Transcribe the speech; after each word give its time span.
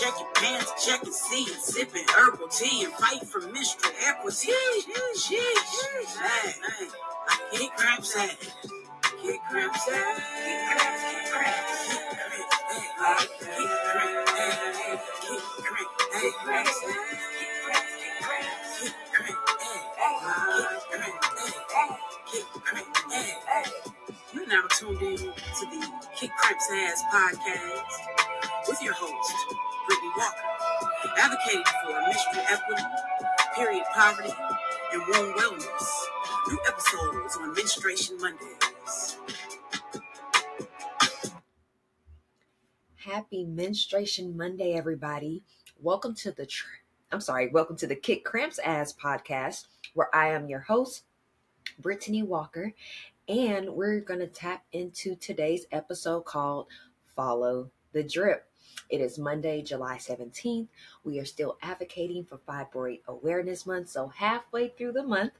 check 0.00 0.14
your 0.18 0.28
pants, 0.34 0.86
check 0.86 1.02
your 1.04 1.12
seats, 1.12 1.74
sipping 1.74 2.04
herbal 2.16 2.48
tea 2.48 2.84
and 2.84 2.92
fight 2.94 3.22
for 3.26 3.40
menstrual 3.40 3.92
equity. 4.06 4.48
Sheesh, 5.14 6.16
man, 6.16 6.54
man. 6.62 6.88
I 7.28 7.36
kick 7.52 7.76
cramps 7.76 8.16
ass. 8.16 8.36
Kick 9.22 9.40
cramps 9.50 9.88
ass. 9.92 10.20
Kick 10.44 10.60
cramps, 10.70 11.04
kick 22.32 22.44
cramps, 22.54 23.00
You're 24.32 24.46
now 24.46 24.62
tuned 24.78 25.02
in 25.02 25.16
to 25.18 25.22
the 25.22 25.90
Kick 26.16 26.30
Cramps 26.36 26.68
Ass 26.72 27.02
podcast 27.12 28.68
with 28.68 28.82
your 28.82 28.94
host, 28.94 29.34
advocating 31.20 31.62
for 31.84 32.00
menstrual 32.00 32.44
equity, 32.48 32.82
period 33.54 33.84
poverty, 33.92 34.32
and 34.94 35.02
womb 35.06 35.34
wellness. 35.34 36.04
New 36.48 36.58
episodes 36.66 37.36
on 37.36 37.52
Menstruation 37.54 38.16
Mondays. 38.16 39.18
Happy 42.96 43.44
Menstruation 43.44 44.34
Monday, 44.34 44.72
everybody. 44.72 45.42
Welcome 45.78 46.14
to 46.16 46.32
the, 46.32 46.46
tr- 46.46 46.64
I'm 47.12 47.20
sorry, 47.20 47.48
welcome 47.48 47.76
to 47.76 47.86
the 47.86 47.96
Kick 47.96 48.24
Cramps 48.24 48.58
Ass 48.58 48.94
podcast, 48.94 49.66
where 49.92 50.08
I 50.14 50.28
am 50.28 50.48
your 50.48 50.60
host, 50.60 51.04
Brittany 51.78 52.22
Walker, 52.22 52.72
and 53.28 53.68
we're 53.68 54.00
going 54.00 54.20
to 54.20 54.26
tap 54.26 54.64
into 54.72 55.16
today's 55.16 55.66
episode 55.70 56.22
called 56.22 56.68
Follow 57.14 57.70
the 57.92 58.02
Drip. 58.02 58.46
It 58.88 59.00
is 59.00 59.18
Monday, 59.18 59.62
July 59.62 59.96
17th. 59.96 60.68
We 61.04 61.18
are 61.18 61.24
still 61.24 61.58
advocating 61.62 62.24
for 62.24 62.38
Fibroid 62.38 63.00
Awareness 63.06 63.66
Month, 63.66 63.90
so 63.90 64.08
halfway 64.08 64.68
through 64.68 64.92
the 64.92 65.02
month, 65.02 65.32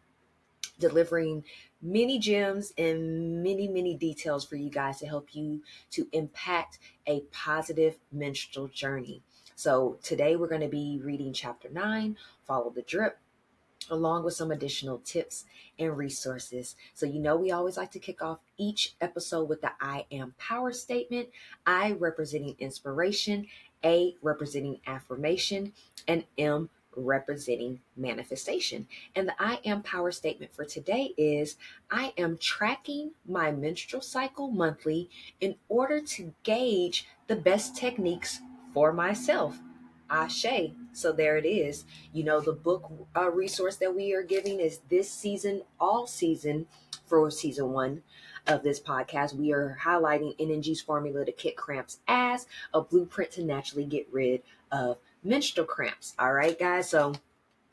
delivering 0.78 1.44
many 1.82 2.18
gems 2.18 2.72
and 2.78 3.42
many, 3.42 3.68
many 3.68 3.94
details 3.94 4.44
for 4.44 4.56
you 4.56 4.70
guys 4.70 4.98
to 5.00 5.06
help 5.06 5.34
you 5.34 5.62
to 5.90 6.08
impact 6.12 6.78
a 7.06 7.20
positive 7.32 7.98
menstrual 8.12 8.68
journey. 8.68 9.22
So, 9.54 9.98
today 10.02 10.36
we're 10.36 10.48
going 10.48 10.60
to 10.62 10.68
be 10.68 11.00
reading 11.02 11.32
chapter 11.32 11.68
9, 11.68 12.16
Follow 12.46 12.70
the 12.70 12.82
Drip, 12.82 13.18
along 13.88 14.24
with 14.24 14.34
some 14.34 14.50
additional 14.50 14.98
tips 14.98 15.44
and 15.78 15.96
resources. 15.96 16.76
So, 16.94 17.06
you 17.06 17.20
know, 17.20 17.36
we 17.36 17.50
always 17.50 17.76
like 17.76 17.90
to 17.92 17.98
kick 17.98 18.22
off 18.22 18.38
each 18.58 18.94
episode 19.00 19.48
with 19.48 19.62
the 19.62 19.72
I 19.80 20.06
am 20.12 20.34
power 20.38 20.72
statement 20.72 21.28
I 21.66 21.92
representing 21.92 22.56
inspiration, 22.58 23.46
A 23.84 24.16
representing 24.22 24.80
affirmation, 24.86 25.72
and 26.06 26.24
M 26.36 26.68
representing 26.96 27.80
manifestation. 27.96 28.86
And 29.14 29.28
the 29.28 29.34
I 29.38 29.60
am 29.64 29.82
power 29.82 30.10
statement 30.10 30.54
for 30.54 30.64
today 30.64 31.14
is 31.16 31.56
I 31.90 32.12
am 32.18 32.36
tracking 32.38 33.12
my 33.26 33.52
menstrual 33.52 34.02
cycle 34.02 34.50
monthly 34.50 35.08
in 35.40 35.54
order 35.68 36.00
to 36.00 36.34
gauge 36.42 37.06
the 37.28 37.36
best 37.36 37.76
techniques 37.76 38.40
for 38.74 38.92
myself. 38.92 39.58
Ashe. 40.10 40.72
So 40.92 41.12
there 41.12 41.36
it 41.36 41.46
is. 41.46 41.84
You 42.12 42.24
know, 42.24 42.40
the 42.40 42.52
book 42.52 42.90
uh, 43.16 43.30
resource 43.30 43.76
that 43.76 43.94
we 43.94 44.12
are 44.12 44.22
giving 44.22 44.60
is 44.60 44.80
this 44.88 45.10
season, 45.10 45.62
all 45.78 46.06
season 46.06 46.66
for 47.06 47.30
season 47.30 47.72
one 47.72 48.02
of 48.46 48.62
this 48.62 48.80
podcast. 48.80 49.34
We 49.34 49.52
are 49.52 49.78
highlighting 49.82 50.36
NNG's 50.38 50.80
formula 50.80 51.24
to 51.24 51.32
kick 51.32 51.56
cramps 51.56 51.98
as 52.08 52.46
a 52.74 52.80
blueprint 52.80 53.32
to 53.32 53.44
naturally 53.44 53.84
get 53.84 54.08
rid 54.10 54.42
of 54.72 54.98
menstrual 55.22 55.66
cramps. 55.66 56.14
All 56.18 56.32
right, 56.32 56.58
guys. 56.58 56.90
So 56.90 57.14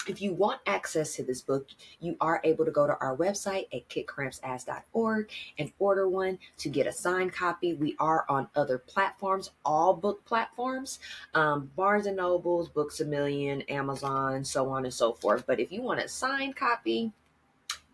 if 0.10 0.22
you 0.22 0.34
want 0.34 0.62
access 0.66 1.16
to 1.16 1.24
this 1.24 1.42
book, 1.42 1.68
you 2.00 2.16
are 2.22 2.42
able 2.44 2.66
to 2.66 2.72
go 2.72 2.88
to 2.88 2.98
our 3.00 3.16
website 3.16 3.68
at 3.74 3.88
kickcrampsass.org 3.90 5.30
and 5.58 5.72
order 5.80 6.08
one 6.08 6.40
to 6.58 6.70
get 6.70 6.88
a 6.88 6.92
signed 6.92 7.34
copy. 7.34 7.74
We 7.74 7.96
are 8.00 8.26
on 8.30 8.48
other 8.56 8.78
platforms, 8.78 9.52
all 9.66 9.94
book 9.94 10.26
platforms, 10.26 11.00
um, 11.34 11.72
Barnes 11.76 12.06
and 12.06 12.18
Nobles, 12.18 12.70
Books 12.70 13.00
a 13.00 13.06
Million, 13.06 13.62
Amazon, 13.64 14.44
so 14.44 14.70
on 14.70 14.86
and 14.86 14.94
so 14.94 15.14
forth. 15.14 15.46
But 15.46 15.60
if 15.60 15.72
you 15.72 15.82
want 15.82 16.00
a 16.00 16.08
signed 16.08 16.56
copy, 16.56 17.12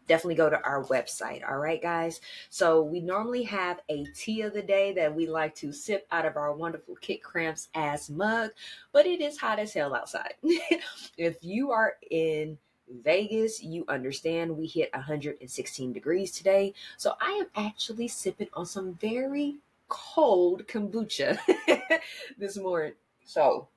definitely 0.07 0.35
go 0.35 0.49
to 0.49 0.61
our 0.63 0.83
website. 0.85 1.47
All 1.47 1.57
right, 1.57 1.81
guys. 1.81 2.21
So 2.49 2.81
we 2.81 2.99
normally 2.99 3.43
have 3.43 3.81
a 3.89 4.05
tea 4.15 4.41
of 4.41 4.53
the 4.53 4.61
day 4.61 4.93
that 4.93 5.13
we 5.13 5.27
like 5.27 5.55
to 5.55 5.71
sip 5.71 6.07
out 6.11 6.25
of 6.25 6.37
our 6.37 6.53
wonderful 6.53 6.95
Kick 6.95 7.23
Cramps 7.23 7.69
ass 7.75 8.09
mug, 8.09 8.51
but 8.91 9.05
it 9.05 9.21
is 9.21 9.37
hot 9.37 9.59
as 9.59 9.73
hell 9.73 9.95
outside. 9.95 10.33
if 11.17 11.37
you 11.41 11.71
are 11.71 11.95
in 12.09 12.57
Vegas, 13.03 13.63
you 13.63 13.85
understand 13.87 14.55
we 14.55 14.67
hit 14.67 14.89
116 14.93 15.93
degrees 15.93 16.31
today. 16.31 16.73
So 16.97 17.13
I 17.19 17.31
am 17.31 17.65
actually 17.65 18.07
sipping 18.07 18.49
on 18.53 18.65
some 18.65 18.93
very 18.95 19.57
cold 19.87 20.67
kombucha 20.67 21.37
this 22.37 22.57
morning. 22.57 22.93
So 23.25 23.67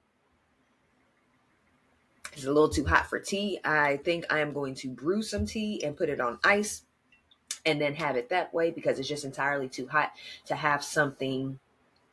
it's 2.37 2.45
a 2.45 2.53
little 2.53 2.69
too 2.69 2.85
hot 2.85 3.09
for 3.09 3.19
tea. 3.19 3.59
I 3.65 3.97
think 3.97 4.27
I 4.31 4.41
am 4.41 4.53
going 4.53 4.75
to 4.77 4.89
brew 4.89 5.23
some 5.23 5.47
tea 5.47 5.83
and 5.83 5.97
put 5.97 6.11
it 6.11 6.21
on 6.21 6.39
ice 6.45 6.83
and 7.65 7.81
then 7.81 7.95
have 7.95 8.17
it 8.17 8.29
that 8.29 8.53
way 8.53 8.71
because 8.71 8.99
it's 8.99 9.09
just 9.09 9.25
entirely 9.25 9.69
too 9.69 9.89
hot 9.89 10.13
to 10.45 10.55
have 10.55 10.85
something 10.85 11.59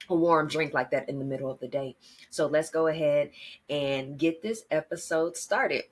a 0.10 0.16
warm 0.16 0.48
drink 0.48 0.74
like 0.74 0.92
that 0.92 1.10
in 1.10 1.20
the 1.20 1.26
middle 1.26 1.52
of 1.52 1.60
the 1.60 1.68
day. 1.68 1.96
So 2.30 2.48
let's 2.48 2.70
go 2.70 2.88
ahead 2.88 3.32
and 3.70 4.18
get 4.18 4.42
this 4.42 4.64
episode 4.72 5.36
started. 5.36 5.84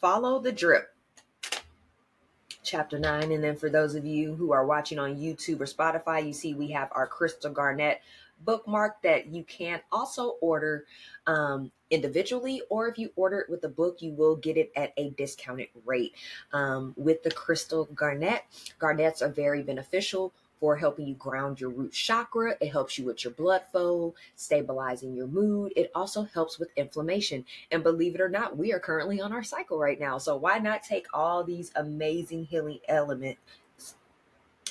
Follow 0.00 0.40
the 0.40 0.52
drip. 0.52 0.94
Chapter 2.62 2.98
9. 2.98 3.32
And 3.32 3.42
then 3.42 3.56
for 3.56 3.68
those 3.68 3.94
of 3.94 4.04
you 4.04 4.34
who 4.34 4.52
are 4.52 4.66
watching 4.66 4.98
on 4.98 5.16
YouTube 5.16 5.60
or 5.60 5.66
Spotify, 5.66 6.26
you 6.26 6.32
see 6.32 6.54
we 6.54 6.70
have 6.70 6.88
our 6.92 7.06
Crystal 7.06 7.50
Garnet 7.50 8.00
bookmark 8.44 9.00
that 9.02 9.26
you 9.26 9.44
can 9.44 9.80
also 9.90 10.36
order 10.40 10.84
um, 11.26 11.70
individually, 11.90 12.62
or 12.68 12.88
if 12.88 12.98
you 12.98 13.12
order 13.16 13.40
it 13.40 13.50
with 13.50 13.60
the 13.60 13.68
book, 13.68 14.02
you 14.02 14.12
will 14.12 14.36
get 14.36 14.56
it 14.56 14.72
at 14.76 14.92
a 14.96 15.10
discounted 15.10 15.68
rate. 15.84 16.14
Um, 16.52 16.94
with 16.96 17.22
the 17.22 17.30
crystal 17.30 17.84
garnet, 17.94 18.42
garnets 18.78 19.22
are 19.22 19.28
very 19.28 19.62
beneficial 19.62 20.32
for 20.62 20.76
helping 20.76 21.08
you 21.08 21.14
ground 21.14 21.60
your 21.60 21.70
root 21.70 21.92
chakra. 21.92 22.54
It 22.60 22.70
helps 22.70 22.96
you 22.96 23.04
with 23.04 23.24
your 23.24 23.32
blood 23.32 23.62
flow, 23.72 24.14
stabilizing 24.36 25.12
your 25.12 25.26
mood. 25.26 25.72
It 25.74 25.90
also 25.92 26.22
helps 26.22 26.56
with 26.56 26.68
inflammation. 26.76 27.44
And 27.72 27.82
believe 27.82 28.14
it 28.14 28.20
or 28.20 28.28
not, 28.28 28.56
we 28.56 28.72
are 28.72 28.78
currently 28.78 29.20
on 29.20 29.32
our 29.32 29.42
cycle 29.42 29.76
right 29.76 29.98
now. 29.98 30.18
So 30.18 30.36
why 30.36 30.58
not 30.58 30.84
take 30.84 31.06
all 31.12 31.42
these 31.42 31.72
amazing 31.74 32.44
healing 32.44 32.78
elements 32.86 33.40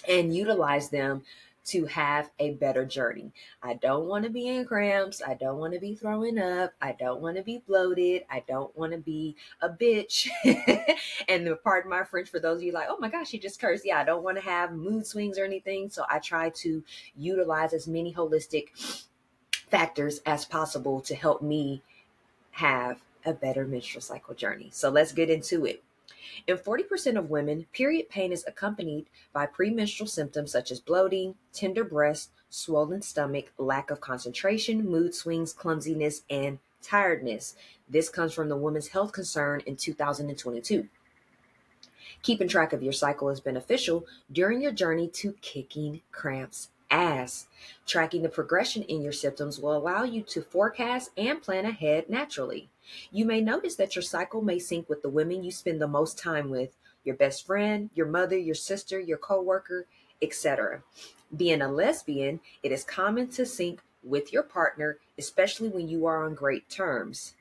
and 0.07 0.33
utilize 0.33 0.87
them 0.87 1.23
to 1.71 1.85
have 1.85 2.29
a 2.39 2.51
better 2.51 2.85
journey. 2.85 3.31
I 3.63 3.75
don't 3.75 4.05
want 4.05 4.25
to 4.25 4.29
be 4.29 4.47
in 4.47 4.65
cramps. 4.65 5.21
I 5.25 5.35
don't 5.35 5.57
want 5.57 5.73
to 5.73 5.79
be 5.79 5.95
throwing 5.95 6.37
up. 6.37 6.73
I 6.81 6.91
don't 6.91 7.21
want 7.21 7.37
to 7.37 7.43
be 7.43 7.63
bloated. 7.65 8.23
I 8.29 8.43
don't 8.47 8.75
want 8.77 8.91
to 8.91 8.97
be 8.97 9.37
a 9.61 9.69
bitch. 9.69 10.27
and 11.29 11.47
the 11.47 11.55
pardon 11.55 11.89
my 11.89 12.03
French 12.03 12.29
for 12.29 12.39
those 12.39 12.57
of 12.57 12.63
you 12.63 12.73
like, 12.73 12.87
oh 12.89 12.97
my 12.99 13.09
gosh, 13.09 13.29
she 13.29 13.39
just 13.39 13.59
cursed. 13.59 13.85
Yeah, 13.85 13.99
I 13.99 14.03
don't 14.03 14.23
want 14.23 14.37
to 14.37 14.43
have 14.43 14.73
mood 14.73 15.05
swings 15.05 15.39
or 15.39 15.45
anything. 15.45 15.89
So 15.89 16.03
I 16.09 16.19
try 16.19 16.49
to 16.49 16.83
utilize 17.15 17.73
as 17.73 17.87
many 17.87 18.13
holistic 18.13 19.05
factors 19.69 20.19
as 20.25 20.43
possible 20.43 20.99
to 21.01 21.15
help 21.15 21.41
me 21.41 21.81
have 22.51 23.01
a 23.25 23.33
better 23.33 23.65
menstrual 23.65 24.01
cycle 24.01 24.35
journey. 24.35 24.69
So 24.73 24.89
let's 24.89 25.13
get 25.13 25.29
into 25.29 25.65
it. 25.65 25.83
In 26.47 26.57
40% 26.57 27.17
of 27.17 27.29
women, 27.29 27.65
period 27.73 28.09
pain 28.09 28.31
is 28.31 28.45
accompanied 28.47 29.07
by 29.33 29.45
premenstrual 29.45 30.07
symptoms 30.07 30.51
such 30.51 30.71
as 30.71 30.79
bloating, 30.79 31.35
tender 31.53 31.83
breasts, 31.83 32.29
swollen 32.49 33.01
stomach, 33.01 33.51
lack 33.57 33.89
of 33.89 34.01
concentration, 34.01 34.87
mood 34.87 35.15
swings, 35.15 35.53
clumsiness, 35.53 36.23
and 36.29 36.59
tiredness. 36.81 37.55
This 37.89 38.09
comes 38.09 38.33
from 38.33 38.49
the 38.49 38.57
Women's 38.57 38.89
Health 38.89 39.11
Concern 39.11 39.61
in 39.65 39.75
2022. 39.75 40.87
Keeping 42.21 42.47
track 42.47 42.73
of 42.73 42.83
your 42.83 42.93
cycle 42.93 43.29
is 43.29 43.39
beneficial 43.39 44.05
during 44.31 44.61
your 44.61 44.71
journey 44.71 45.07
to 45.07 45.33
kicking 45.41 46.01
cramps 46.11 46.69
ass. 46.91 47.47
Tracking 47.87 48.21
the 48.21 48.29
progression 48.29 48.83
in 48.83 49.01
your 49.01 49.13
symptoms 49.13 49.59
will 49.59 49.75
allow 49.75 50.03
you 50.03 50.21
to 50.23 50.41
forecast 50.41 51.11
and 51.17 51.41
plan 51.41 51.65
ahead 51.65 52.09
naturally. 52.09 52.69
You 53.11 53.25
may 53.25 53.41
notice 53.41 53.75
that 53.75 53.95
your 53.95 54.03
cycle 54.03 54.41
may 54.41 54.59
sync 54.59 54.89
with 54.89 55.01
the 55.01 55.09
women 55.09 55.43
you 55.43 55.51
spend 55.51 55.81
the 55.81 55.87
most 55.87 56.17
time 56.17 56.49
with 56.49 56.75
your 57.03 57.15
best 57.15 57.45
friend, 57.45 57.89
your 57.93 58.05
mother, 58.05 58.37
your 58.37 58.55
sister, 58.55 58.99
your 58.99 59.17
coworker, 59.17 59.87
etc. 60.21 60.83
Being 61.35 61.61
a 61.61 61.71
lesbian, 61.71 62.39
it 62.63 62.71
is 62.71 62.83
common 62.83 63.27
to 63.29 63.45
sync 63.45 63.81
with 64.03 64.33
your 64.33 64.43
partner, 64.43 64.97
especially 65.17 65.69
when 65.69 65.87
you 65.87 66.05
are 66.05 66.23
on 66.23 66.35
great 66.35 66.69
terms. 66.69 67.33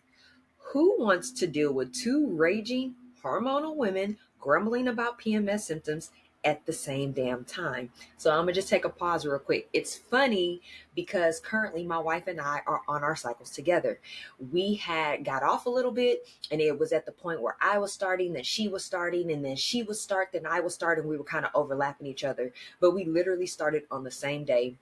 Who 0.73 0.97
wants 0.99 1.33
to 1.33 1.47
deal 1.47 1.73
with 1.73 1.95
two 1.95 2.29
raging, 2.37 2.95
hormonal 3.23 3.77
women 3.77 4.19
grumbling 4.41 4.89
about 4.89 5.21
PMS 5.21 5.61
symptoms 5.61 6.11
at 6.45 6.65
the 6.65 6.73
same 6.73 7.13
damn 7.13 7.45
time. 7.45 7.91
So 8.17 8.31
I'm 8.31 8.41
gonna 8.41 8.53
just 8.53 8.69
take 8.69 8.85
a 8.85 8.89
pause 8.89 9.27
real 9.27 9.39
quick. 9.39 9.69
It's 9.73 9.97
funny 9.97 10.63
because 10.95 11.41
currently 11.41 11.85
my 11.85 11.99
wife 11.99 12.27
and 12.27 12.41
I 12.41 12.61
are 12.67 12.81
on 12.89 13.05
our 13.05 13.17
cycles 13.17 13.51
together. 13.51 14.01
We 14.51 14.75
had 14.75 15.25
got 15.25 15.43
off 15.43 15.67
a 15.67 15.71
little 15.71 15.93
bit 15.93 16.27
and 16.51 16.61
it 16.61 16.79
was 16.79 16.93
at 16.93 17.07
the 17.07 17.13
point 17.13 17.43
where 17.43 17.57
I 17.61 17.79
was 17.79 17.93
starting, 17.93 18.33
then 18.33 18.45
she 18.45 18.69
was 18.69 18.85
starting, 18.85 19.33
and 19.33 19.45
then 19.45 19.57
she 19.57 19.83
was 19.83 20.01
start, 20.01 20.31
then 20.33 20.47
I 20.47 20.61
was 20.61 20.75
starting. 20.75 21.07
We 21.07 21.19
were 21.19 21.25
kind 21.25 21.45
of 21.45 21.51
overlapping 21.55 22.07
each 22.07 22.25
other, 22.25 22.53
but 22.81 22.93
we 22.93 23.05
literally 23.05 23.47
started 23.47 23.83
on 23.91 24.05
the 24.05 24.11
same 24.11 24.45
day. 24.45 24.77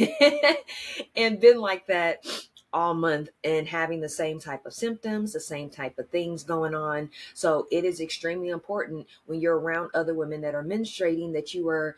and 1.16 1.40
been 1.40 1.60
like 1.60 1.86
that 1.86 2.24
all 2.72 2.94
month 2.94 3.30
and 3.44 3.66
having 3.66 4.00
the 4.00 4.08
same 4.08 4.38
type 4.38 4.66
of 4.66 4.74
symptoms, 4.74 5.32
the 5.32 5.40
same 5.40 5.70
type 5.70 5.98
of 5.98 6.08
things 6.10 6.42
going 6.44 6.74
on. 6.74 7.10
So 7.34 7.66
it 7.70 7.84
is 7.84 8.00
extremely 8.00 8.48
important 8.48 9.06
when 9.26 9.40
you're 9.40 9.58
around 9.58 9.90
other 9.94 10.14
women 10.14 10.40
that 10.42 10.54
are 10.54 10.64
menstruating 10.64 11.32
that 11.32 11.54
you 11.54 11.68
are 11.68 11.96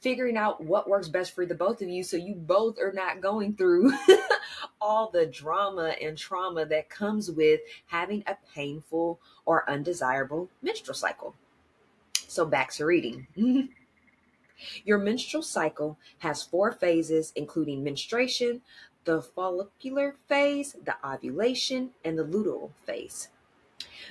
figuring 0.00 0.36
out 0.36 0.62
what 0.62 0.88
works 0.88 1.08
best 1.08 1.34
for 1.34 1.44
the 1.44 1.54
both 1.54 1.82
of 1.82 1.88
you 1.88 2.04
so 2.04 2.16
you 2.16 2.34
both 2.34 2.78
are 2.78 2.92
not 2.92 3.20
going 3.20 3.54
through 3.54 3.92
all 4.80 5.10
the 5.10 5.26
drama 5.26 5.94
and 6.00 6.16
trauma 6.16 6.64
that 6.64 6.88
comes 6.88 7.30
with 7.30 7.60
having 7.86 8.22
a 8.26 8.36
painful 8.54 9.18
or 9.44 9.68
undesirable 9.68 10.48
menstrual 10.62 10.94
cycle. 10.94 11.34
So 12.28 12.44
back 12.44 12.72
to 12.74 12.84
reading. 12.84 13.26
Your 14.84 14.98
menstrual 14.98 15.42
cycle 15.42 15.98
has 16.18 16.42
four 16.42 16.72
phases, 16.72 17.32
including 17.36 17.84
menstruation, 17.84 18.60
the 19.08 19.22
follicular 19.22 20.16
phase, 20.28 20.76
the 20.84 20.94
ovulation, 21.02 21.92
and 22.04 22.18
the 22.18 22.22
luteal 22.22 22.70
phase. 22.84 23.30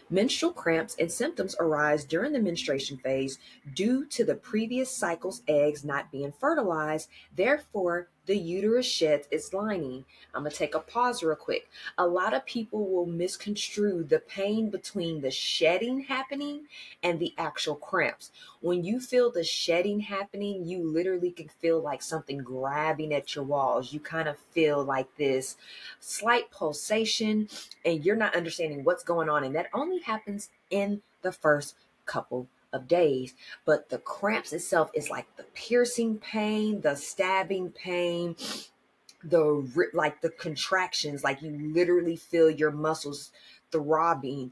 Menstrual 0.09 0.53
cramps 0.53 0.95
and 0.99 1.11
symptoms 1.11 1.55
arise 1.59 2.03
during 2.03 2.33
the 2.33 2.39
menstruation 2.39 2.97
phase 2.97 3.38
due 3.75 4.07
to 4.07 4.25
the 4.25 4.33
previous 4.33 4.89
cycle's 4.89 5.44
eggs 5.47 5.85
not 5.85 6.11
being 6.11 6.31
fertilized. 6.31 7.09
Therefore, 7.35 8.09
the 8.27 8.38
uterus 8.38 8.85
sheds 8.85 9.27
its 9.31 9.53
lining. 9.53 10.06
I'm 10.35 10.44
going 10.44 10.51
to 10.51 10.57
take 10.57 10.75
a 10.75 10.79
pause 10.79 11.24
real 11.24 11.35
quick. 11.35 11.69
A 11.97 12.06
lot 12.06 12.33
of 12.33 12.45
people 12.45 12.88
will 12.88 13.06
misconstrue 13.06 14.03
the 14.03 14.19
pain 14.19 14.69
between 14.69 15.21
the 15.21 15.31
shedding 15.31 16.01
happening 16.01 16.68
and 17.01 17.19
the 17.19 17.33
actual 17.38 17.75
cramps. 17.75 18.31
When 18.59 18.83
you 18.83 19.00
feel 19.00 19.31
the 19.31 19.44
shedding 19.44 20.01
happening, 20.01 20.65
you 20.65 20.83
literally 20.83 21.31
can 21.31 21.47
feel 21.47 21.81
like 21.81 22.01
something 22.01 22.39
grabbing 22.39 23.13
at 23.13 23.33
your 23.33 23.45
walls. 23.45 23.94
You 23.94 24.01
kind 24.01 24.27
of 24.27 24.38
feel 24.51 24.83
like 24.83 25.07
this 25.18 25.56
slight 26.01 26.51
pulsation, 26.51 27.47
and 27.85 28.06
you're 28.06 28.15
not 28.15 28.35
understanding 28.35 28.83
what's 28.83 29.03
going 29.03 29.29
on. 29.29 29.44
And 29.44 29.56
that 29.56 29.69
only 29.74 30.01
happens 30.01 30.50
in 30.69 31.01
the 31.21 31.31
first 31.31 31.75
couple 32.06 32.47
of 32.73 32.87
days. 32.87 33.33
But 33.65 33.89
the 33.89 33.97
cramps 33.99 34.53
itself 34.53 34.91
is 34.93 35.09
like 35.09 35.25
the 35.37 35.43
piercing 35.53 36.17
pain, 36.17 36.81
the 36.81 36.95
stabbing 36.95 37.71
pain, 37.71 38.35
the 39.23 39.89
like 39.93 40.21
the 40.21 40.29
contractions, 40.29 41.23
like 41.23 41.41
you 41.41 41.71
literally 41.73 42.15
feel 42.15 42.49
your 42.49 42.71
muscles 42.71 43.31
throbbing 43.71 44.51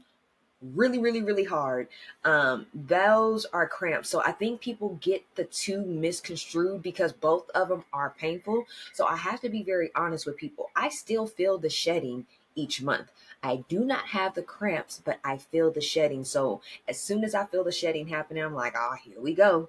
really 0.62 0.98
really 0.98 1.22
really 1.22 1.44
hard. 1.44 1.88
Um 2.24 2.66
those 2.74 3.44
are 3.46 3.68
cramps. 3.68 4.08
So 4.08 4.22
i 4.24 4.32
think 4.32 4.60
people 4.60 4.98
get 5.00 5.22
the 5.34 5.44
two 5.44 5.82
misconstrued 5.82 6.82
because 6.82 7.12
both 7.12 7.48
of 7.50 7.68
them 7.68 7.84
are 7.92 8.14
painful. 8.18 8.64
So 8.94 9.06
i 9.06 9.16
have 9.16 9.40
to 9.42 9.48
be 9.48 9.62
very 9.62 9.90
honest 9.94 10.26
with 10.26 10.36
people. 10.36 10.70
I 10.74 10.88
still 10.88 11.26
feel 11.26 11.58
the 11.58 11.70
shedding 11.70 12.26
each 12.56 12.82
month 12.82 13.10
I 13.42 13.64
do 13.68 13.84
not 13.84 14.06
have 14.06 14.34
the 14.34 14.42
cramps, 14.42 15.00
but 15.04 15.18
I 15.24 15.36
feel 15.36 15.70
the 15.70 15.80
shedding. 15.80 16.24
So 16.24 16.60
as 16.88 17.00
soon 17.00 17.24
as 17.24 17.34
I 17.34 17.44
feel 17.46 17.64
the 17.64 17.72
shedding 17.72 18.08
happening, 18.08 18.42
I'm 18.42 18.54
like, 18.54 18.74
oh, 18.76 18.96
here 19.02 19.20
we 19.20 19.34
go. 19.34 19.68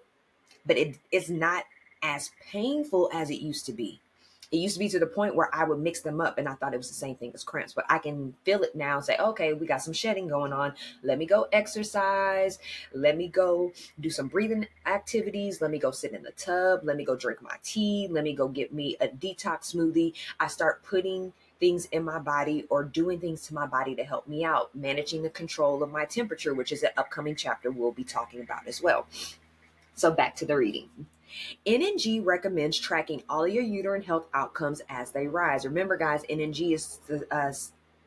But 0.65 0.77
it, 0.77 0.97
it's 1.11 1.29
not 1.29 1.65
as 2.01 2.31
painful 2.51 3.09
as 3.13 3.29
it 3.29 3.41
used 3.41 3.65
to 3.67 3.73
be. 3.73 4.01
It 4.49 4.57
used 4.57 4.75
to 4.75 4.79
be 4.79 4.87
to 4.89 4.99
the 4.99 5.05
point 5.05 5.35
where 5.35 5.53
I 5.53 5.65
would 5.65 5.79
mix 5.79 5.99
them 5.99 6.21
up 6.21 6.37
and 6.37 6.47
I 6.47 6.53
thought 6.53 6.73
it 6.73 6.77
was 6.77 6.87
the 6.87 6.95
same 6.95 7.15
thing 7.15 7.31
as 7.33 7.43
cramps, 7.43 7.73
but 7.73 7.83
I 7.89 7.97
can 7.97 8.33
feel 8.45 8.63
it 8.63 8.75
now 8.75 8.95
and 8.95 9.05
say, 9.05 9.17
okay, 9.17 9.51
we 9.51 9.67
got 9.67 9.81
some 9.81 9.93
shedding 9.93 10.29
going 10.29 10.53
on. 10.53 10.73
Let 11.03 11.17
me 11.17 11.25
go 11.25 11.47
exercise. 11.51 12.57
Let 12.93 13.17
me 13.17 13.27
go 13.27 13.73
do 13.99 14.09
some 14.09 14.29
breathing 14.29 14.65
activities. 14.85 15.61
Let 15.61 15.69
me 15.69 15.79
go 15.79 15.91
sit 15.91 16.13
in 16.13 16.23
the 16.23 16.31
tub. 16.31 16.79
Let 16.83 16.95
me 16.95 17.03
go 17.03 17.17
drink 17.17 17.41
my 17.41 17.57
tea. 17.61 18.07
Let 18.09 18.23
me 18.23 18.33
go 18.33 18.47
get 18.47 18.73
me 18.73 18.95
a 19.01 19.09
detox 19.09 19.75
smoothie. 19.75 20.13
I 20.39 20.47
start 20.47 20.81
putting 20.83 21.33
things 21.59 21.85
in 21.91 22.03
my 22.03 22.19
body 22.19 22.65
or 22.69 22.83
doing 22.83 23.19
things 23.19 23.47
to 23.47 23.53
my 23.53 23.65
body 23.65 23.95
to 23.95 24.03
help 24.03 24.27
me 24.27 24.43
out, 24.43 24.73
managing 24.75 25.23
the 25.23 25.29
control 25.29 25.81
of 25.81 25.91
my 25.91 26.05
temperature, 26.05 26.53
which 26.53 26.71
is 26.71 26.83
an 26.83 26.91
upcoming 26.97 27.35
chapter 27.35 27.71
we'll 27.71 27.91
be 27.91 28.03
talking 28.03 28.41
about 28.41 28.67
as 28.67 28.81
well. 28.81 29.07
So, 29.95 30.11
back 30.11 30.35
to 30.37 30.45
the 30.45 30.55
reading. 30.55 30.89
NNG 31.65 32.25
recommends 32.25 32.79
tracking 32.79 33.23
all 33.29 33.47
your 33.47 33.63
uterine 33.63 34.03
health 34.03 34.27
outcomes 34.33 34.81
as 34.89 35.11
they 35.11 35.27
rise. 35.27 35.65
Remember, 35.65 35.97
guys, 35.97 36.23
NNG 36.29 36.73
is 36.73 36.99
the 37.07 37.25
uh, 37.31 37.53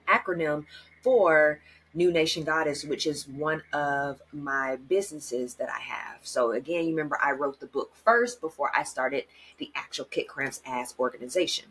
acronym 0.09 0.65
for 1.03 1.61
New 1.93 2.13
Nation 2.13 2.45
Goddess, 2.45 2.85
which 2.85 3.07
is 3.07 3.27
one 3.27 3.63
of 3.73 4.23
my 4.33 4.77
businesses 4.77 5.55
that 5.55 5.69
I 5.69 5.81
have. 5.81 6.19
So, 6.23 6.53
again, 6.53 6.85
you 6.85 6.91
remember 6.91 7.19
I 7.21 7.33
wrote 7.33 7.61
the 7.61 7.67
book 7.67 7.95
first 7.95 8.41
before 8.41 8.71
I 8.75 8.85
started 8.85 9.25
the 9.59 9.71
actual 9.75 10.05
Kick 10.05 10.29
Cramps 10.29 10.63
Ass 10.65 10.95
organization. 10.99 11.67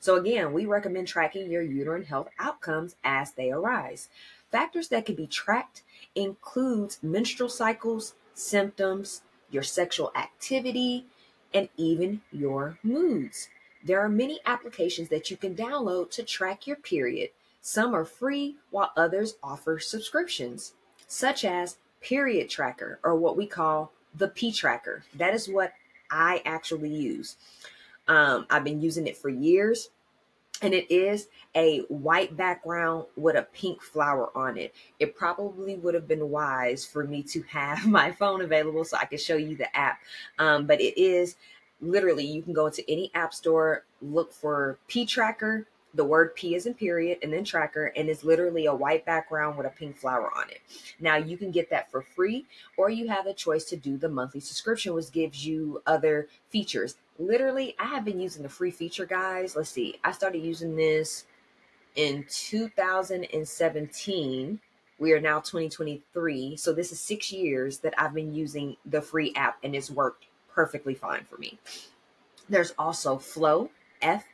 So, 0.00 0.16
again, 0.16 0.52
we 0.52 0.66
recommend 0.66 1.08
tracking 1.08 1.50
your 1.50 1.62
uterine 1.62 2.04
health 2.04 2.28
outcomes 2.38 2.96
as 3.04 3.32
they 3.32 3.50
arise. 3.50 4.08
Factors 4.50 4.88
that 4.88 5.06
can 5.06 5.14
be 5.14 5.26
tracked 5.26 5.82
includes 6.14 6.98
menstrual 7.02 7.50
cycles, 7.50 8.14
symptoms, 8.34 9.22
your 9.50 9.62
sexual 9.62 10.12
activity, 10.16 11.06
and 11.52 11.68
even 11.76 12.22
your 12.32 12.78
moods. 12.82 13.48
There 13.84 14.00
are 14.00 14.08
many 14.08 14.40
applications 14.46 15.08
that 15.08 15.30
you 15.30 15.36
can 15.36 15.54
download 15.54 16.10
to 16.12 16.22
track 16.22 16.66
your 16.66 16.76
period. 16.76 17.30
Some 17.60 17.94
are 17.94 18.04
free, 18.04 18.56
while 18.70 18.92
others 18.96 19.36
offer 19.42 19.78
subscriptions, 19.78 20.74
such 21.06 21.44
as 21.44 21.76
Period 22.00 22.48
Tracker, 22.48 22.98
or 23.02 23.16
what 23.16 23.36
we 23.36 23.46
call 23.46 23.92
the 24.14 24.28
P 24.28 24.52
Tracker. 24.52 25.04
That 25.14 25.34
is 25.34 25.48
what 25.48 25.72
I 26.10 26.42
actually 26.44 26.94
use. 26.94 27.36
Um, 28.08 28.46
I've 28.50 28.64
been 28.64 28.80
using 28.80 29.06
it 29.06 29.16
for 29.16 29.28
years. 29.28 29.90
And 30.60 30.74
it 30.74 30.92
is 30.92 31.28
a 31.54 31.82
white 31.82 32.36
background 32.36 33.04
with 33.16 33.36
a 33.36 33.46
pink 33.52 33.80
flower 33.80 34.36
on 34.36 34.58
it. 34.58 34.74
It 34.98 35.14
probably 35.14 35.76
would 35.76 35.94
have 35.94 36.08
been 36.08 36.30
wise 36.30 36.84
for 36.84 37.04
me 37.04 37.22
to 37.24 37.42
have 37.42 37.86
my 37.86 38.10
phone 38.10 38.42
available 38.42 38.84
so 38.84 38.96
I 38.96 39.04
could 39.04 39.20
show 39.20 39.36
you 39.36 39.56
the 39.56 39.74
app. 39.76 40.00
Um, 40.40 40.66
but 40.66 40.80
it 40.80 41.00
is 41.00 41.36
literally, 41.80 42.26
you 42.26 42.42
can 42.42 42.54
go 42.54 42.66
into 42.66 42.82
any 42.90 43.12
app 43.14 43.32
store, 43.32 43.84
look 44.02 44.32
for 44.32 44.78
P 44.88 45.06
Tracker, 45.06 45.68
the 45.94 46.04
word 46.04 46.34
P 46.34 46.54
is 46.54 46.66
in 46.66 46.74
period 46.74 47.18
and 47.22 47.32
then 47.32 47.44
tracker, 47.44 47.86
and 47.96 48.08
it's 48.08 48.24
literally 48.24 48.66
a 48.66 48.74
white 48.74 49.04
background 49.06 49.56
with 49.56 49.66
a 49.66 49.70
pink 49.70 49.96
flower 49.96 50.30
on 50.36 50.50
it. 50.50 50.60
Now 51.00 51.16
you 51.16 51.36
can 51.36 51.50
get 51.50 51.70
that 51.70 51.90
for 51.90 52.02
free, 52.02 52.46
or 52.76 52.90
you 52.90 53.08
have 53.08 53.26
a 53.26 53.32
choice 53.32 53.64
to 53.66 53.76
do 53.76 53.96
the 53.96 54.08
monthly 54.08 54.40
subscription, 54.40 54.94
which 54.94 55.10
gives 55.10 55.46
you 55.46 55.82
other 55.86 56.28
features. 56.50 56.96
Literally, 57.18 57.74
I 57.80 57.86
have 57.86 58.04
been 58.04 58.20
using 58.20 58.44
the 58.44 58.48
free 58.48 58.70
feature, 58.70 59.04
guys. 59.04 59.56
Let's 59.56 59.70
see, 59.70 59.98
I 60.04 60.12
started 60.12 60.42
using 60.42 60.76
this 60.76 61.24
in 61.96 62.24
2017. 62.28 64.60
We 65.00 65.12
are 65.12 65.20
now 65.20 65.40
2023. 65.40 66.56
So 66.56 66.72
this 66.72 66.92
is 66.92 67.00
six 67.00 67.32
years 67.32 67.78
that 67.78 67.94
I've 67.98 68.14
been 68.14 68.32
using 68.34 68.76
the 68.86 69.02
free 69.02 69.32
app 69.34 69.58
and 69.64 69.74
it's 69.74 69.90
worked 69.90 70.26
perfectly 70.48 70.94
fine 70.94 71.24
for 71.28 71.38
me. 71.38 71.58
There's 72.48 72.72
also 72.78 73.18
Flo, 73.18 73.70
F 74.00 74.24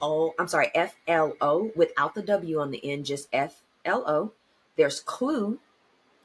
O, 0.00 0.34
I'm 0.38 0.48
sorry, 0.48 0.70
F 0.74 0.96
L 1.06 1.34
O 1.40 1.70
without 1.76 2.14
the 2.14 2.22
W 2.22 2.60
on 2.60 2.70
the 2.70 2.90
end, 2.90 3.04
just 3.06 3.28
F 3.32 3.62
L 3.84 4.04
O. 4.06 4.32
There's 4.76 5.00
Clue, 5.00 5.58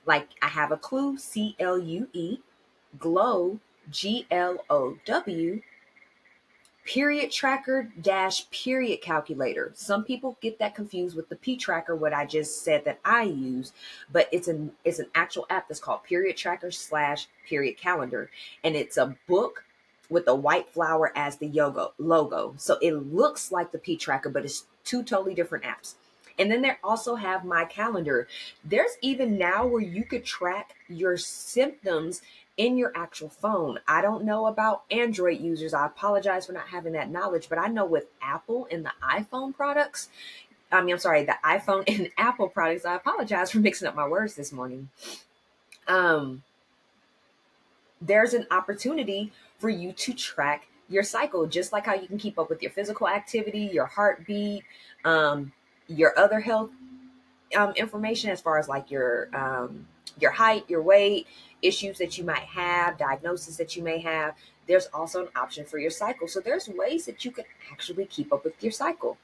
like 0.06 0.30
I 0.42 0.48
have 0.48 0.72
a 0.72 0.78
clue, 0.78 1.18
C 1.18 1.56
L 1.60 1.78
U 1.78 2.08
E, 2.14 2.40
Glow, 2.98 3.60
G 3.90 4.26
L 4.32 4.58
O 4.70 4.98
W, 5.06 5.62
period 6.86 7.32
tracker 7.32 7.90
dash 8.02 8.50
period 8.50 9.02
calculator. 9.02 9.72
Some 9.76 10.04
people 10.04 10.38
get 10.42 10.60
that 10.60 10.76
confused 10.76 11.16
with 11.16 11.30
the 11.30 11.36
P 11.36 11.56
tracker, 11.56 11.96
what 11.96 12.14
I 12.14 12.26
just 12.26 12.64
said 12.64 12.86
that 12.86 13.00
I 13.06 13.24
use, 13.24 13.74
but 14.12 14.28
it's 14.32 14.48
an 14.48 14.72
it's 14.84 15.00
an 15.00 15.08
actual 15.16 15.46
app 15.50 15.68
that's 15.68 15.80
called 15.80 16.04
period 16.04 16.38
tracker 16.38 16.72
slash 16.72 17.28
period 17.48 17.78
calendar, 17.78 18.30
and 18.64 18.76
it's 18.76 18.98
a 18.98 19.16
book 19.28 19.64
with 20.10 20.28
a 20.28 20.36
white 20.36 20.70
flower 20.70 21.12
as 21.16 21.38
the 21.38 21.48
yoga 21.48 21.90
logo. 21.98 22.54
So 22.58 22.78
it 22.82 22.94
looks 22.94 23.52
like 23.52 23.72
the 23.72 23.78
P 23.78 23.96
tracker, 23.96 24.30
but 24.30 24.44
it's 24.44 24.66
two 24.84 25.04
totally 25.04 25.34
different 25.34 25.64
apps. 25.64 25.96
And 26.38 26.52
then 26.52 26.62
they 26.62 26.74
also 26.84 27.16
have 27.16 27.46
my 27.46 27.66
calendar. 27.66 28.28
There's 28.64 28.98
even 29.02 29.38
now 29.38 29.66
where 29.66 29.82
you 29.82 30.04
could 30.04 30.26
track 30.26 30.76
your 30.88 31.16
symptoms 31.18 32.22
in 32.58 32.78
your 32.78 32.92
actual 32.96 33.30
phone. 33.30 33.80
I 33.88 34.02
don't 34.02 34.26
know 34.26 34.48
about 34.48 34.84
Android 34.92 35.40
users. 35.40 35.74
I 35.74 35.86
apologize 35.86 36.46
for 36.46 36.54
not 36.54 36.68
having 36.68 36.94
that 36.94 37.10
knowledge, 37.10 37.50
but 37.50 37.58
I 37.58 37.68
know 37.68 37.86
with 37.86 38.06
Apple 38.22 38.68
and 38.72 38.86
the 38.86 38.92
iPhone 39.04 39.56
products, 39.56 40.10
I 40.72 40.82
mean, 40.82 40.94
I'm 40.94 41.00
sorry, 41.00 41.24
the 41.24 41.38
iPhone 41.44 41.84
and 41.88 42.10
Apple 42.18 42.50
products, 42.50 42.86
I 42.86 42.96
apologize 42.96 43.52
for 43.52 43.60
mixing 43.60 43.88
up 43.88 43.96
my 43.96 44.08
words 44.08 44.36
this 44.36 44.52
morning. 44.52 44.90
Um, 45.88 46.44
there's 48.02 48.34
an 48.34 48.48
opportunity 48.52 49.32
for 49.60 49.70
you 49.70 49.92
to 49.94 50.14
track 50.14 50.68
your 50.90 51.04
cycle, 51.04 51.46
just 51.48 51.72
like 51.72 51.86
how 51.86 51.94
you 51.94 52.08
can 52.08 52.18
keep 52.18 52.38
up 52.38 52.50
with 52.50 52.62
your 52.62 52.72
physical 52.72 53.08
activity, 53.08 53.70
your 53.72 53.86
heartbeat, 53.86 54.64
um, 55.06 55.54
your 55.88 56.18
other 56.18 56.40
health 56.40 56.72
um, 57.56 57.74
information 57.76 58.30
as 58.30 58.42
far 58.42 58.58
as 58.58 58.68
like 58.68 58.92
your 58.92 59.30
um, 59.34 59.88
your 60.20 60.32
height, 60.32 60.70
your 60.70 60.82
weight, 60.82 61.28
issues 61.62 61.98
that 62.00 62.18
you 62.18 62.24
might 62.24 62.40
have, 62.40 62.98
diagnosis 62.98 63.58
that 63.58 63.76
you 63.76 63.84
may 63.84 64.00
have. 64.00 64.36
There's 64.68 64.88
also 64.94 65.24
an 65.24 65.30
option 65.36 65.66
for 65.66 65.78
your 65.78 65.92
cycle. 65.92 66.28
So 66.28 66.40
there's 66.40 66.70
ways 66.70 67.06
that 67.06 67.26
you 67.26 67.32
can 67.32 67.46
actually 67.72 68.06
keep 68.06 68.32
up 68.32 68.44
with 68.44 68.62
your 68.62 68.72
cycle. 68.72 69.18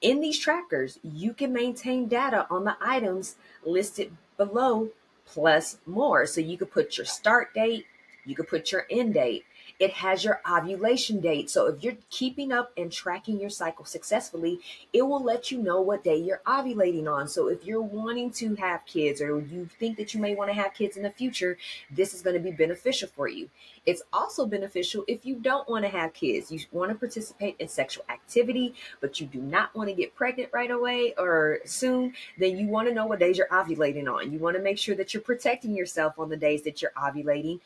In 0.00 0.20
these 0.20 0.38
trackers, 0.38 0.98
you 1.02 1.32
can 1.32 1.52
maintain 1.52 2.08
data 2.08 2.46
on 2.50 2.64
the 2.64 2.76
items 2.80 3.36
listed 3.64 4.12
below 4.36 4.88
plus 5.24 5.78
more. 5.86 6.26
So 6.26 6.40
you 6.40 6.56
could 6.56 6.70
put 6.70 6.96
your 6.96 7.06
start 7.06 7.54
date, 7.54 7.86
you 8.24 8.34
could 8.34 8.48
put 8.48 8.72
your 8.72 8.86
end 8.90 9.14
date, 9.14 9.44
it 9.82 9.90
has 9.94 10.22
your 10.22 10.40
ovulation 10.48 11.18
date. 11.18 11.50
So 11.50 11.66
if 11.66 11.82
you're 11.82 11.96
keeping 12.08 12.52
up 12.52 12.70
and 12.76 12.92
tracking 12.92 13.40
your 13.40 13.50
cycle 13.50 13.84
successfully, 13.84 14.60
it 14.92 15.02
will 15.02 15.24
let 15.24 15.50
you 15.50 15.58
know 15.58 15.80
what 15.80 16.04
day 16.04 16.16
you're 16.16 16.40
ovulating 16.46 17.12
on. 17.12 17.26
So 17.26 17.48
if 17.48 17.64
you're 17.64 17.82
wanting 17.82 18.30
to 18.34 18.54
have 18.54 18.86
kids 18.86 19.20
or 19.20 19.40
you 19.40 19.68
think 19.80 19.96
that 19.96 20.14
you 20.14 20.20
may 20.20 20.36
want 20.36 20.50
to 20.50 20.54
have 20.54 20.72
kids 20.72 20.96
in 20.96 21.02
the 21.02 21.10
future, 21.10 21.58
this 21.90 22.14
is 22.14 22.22
going 22.22 22.36
to 22.36 22.40
be 22.40 22.52
beneficial 22.52 23.08
for 23.08 23.26
you. 23.26 23.50
It's 23.84 24.02
also 24.12 24.46
beneficial 24.46 25.02
if 25.08 25.26
you 25.26 25.34
don't 25.34 25.68
want 25.68 25.84
to 25.84 25.90
have 25.90 26.14
kids. 26.14 26.52
You 26.52 26.60
want 26.70 26.92
to 26.92 26.94
participate 26.96 27.56
in 27.58 27.66
sexual 27.66 28.04
activity, 28.08 28.74
but 29.00 29.20
you 29.20 29.26
do 29.26 29.40
not 29.40 29.74
want 29.74 29.88
to 29.88 29.96
get 29.96 30.14
pregnant 30.14 30.50
right 30.52 30.70
away 30.70 31.12
or 31.18 31.58
soon, 31.64 32.14
then 32.38 32.56
you 32.56 32.68
want 32.68 32.86
to 32.86 32.94
know 32.94 33.06
what 33.06 33.18
days 33.18 33.36
you're 33.36 33.48
ovulating 33.48 34.08
on. 34.08 34.32
You 34.32 34.38
want 34.38 34.56
to 34.56 34.62
make 34.62 34.78
sure 34.78 34.94
that 34.94 35.12
you're 35.12 35.24
protecting 35.24 35.74
yourself 35.74 36.20
on 36.20 36.28
the 36.28 36.36
days 36.36 36.62
that 36.62 36.80
you're 36.80 36.92
ovulating. 36.96 37.58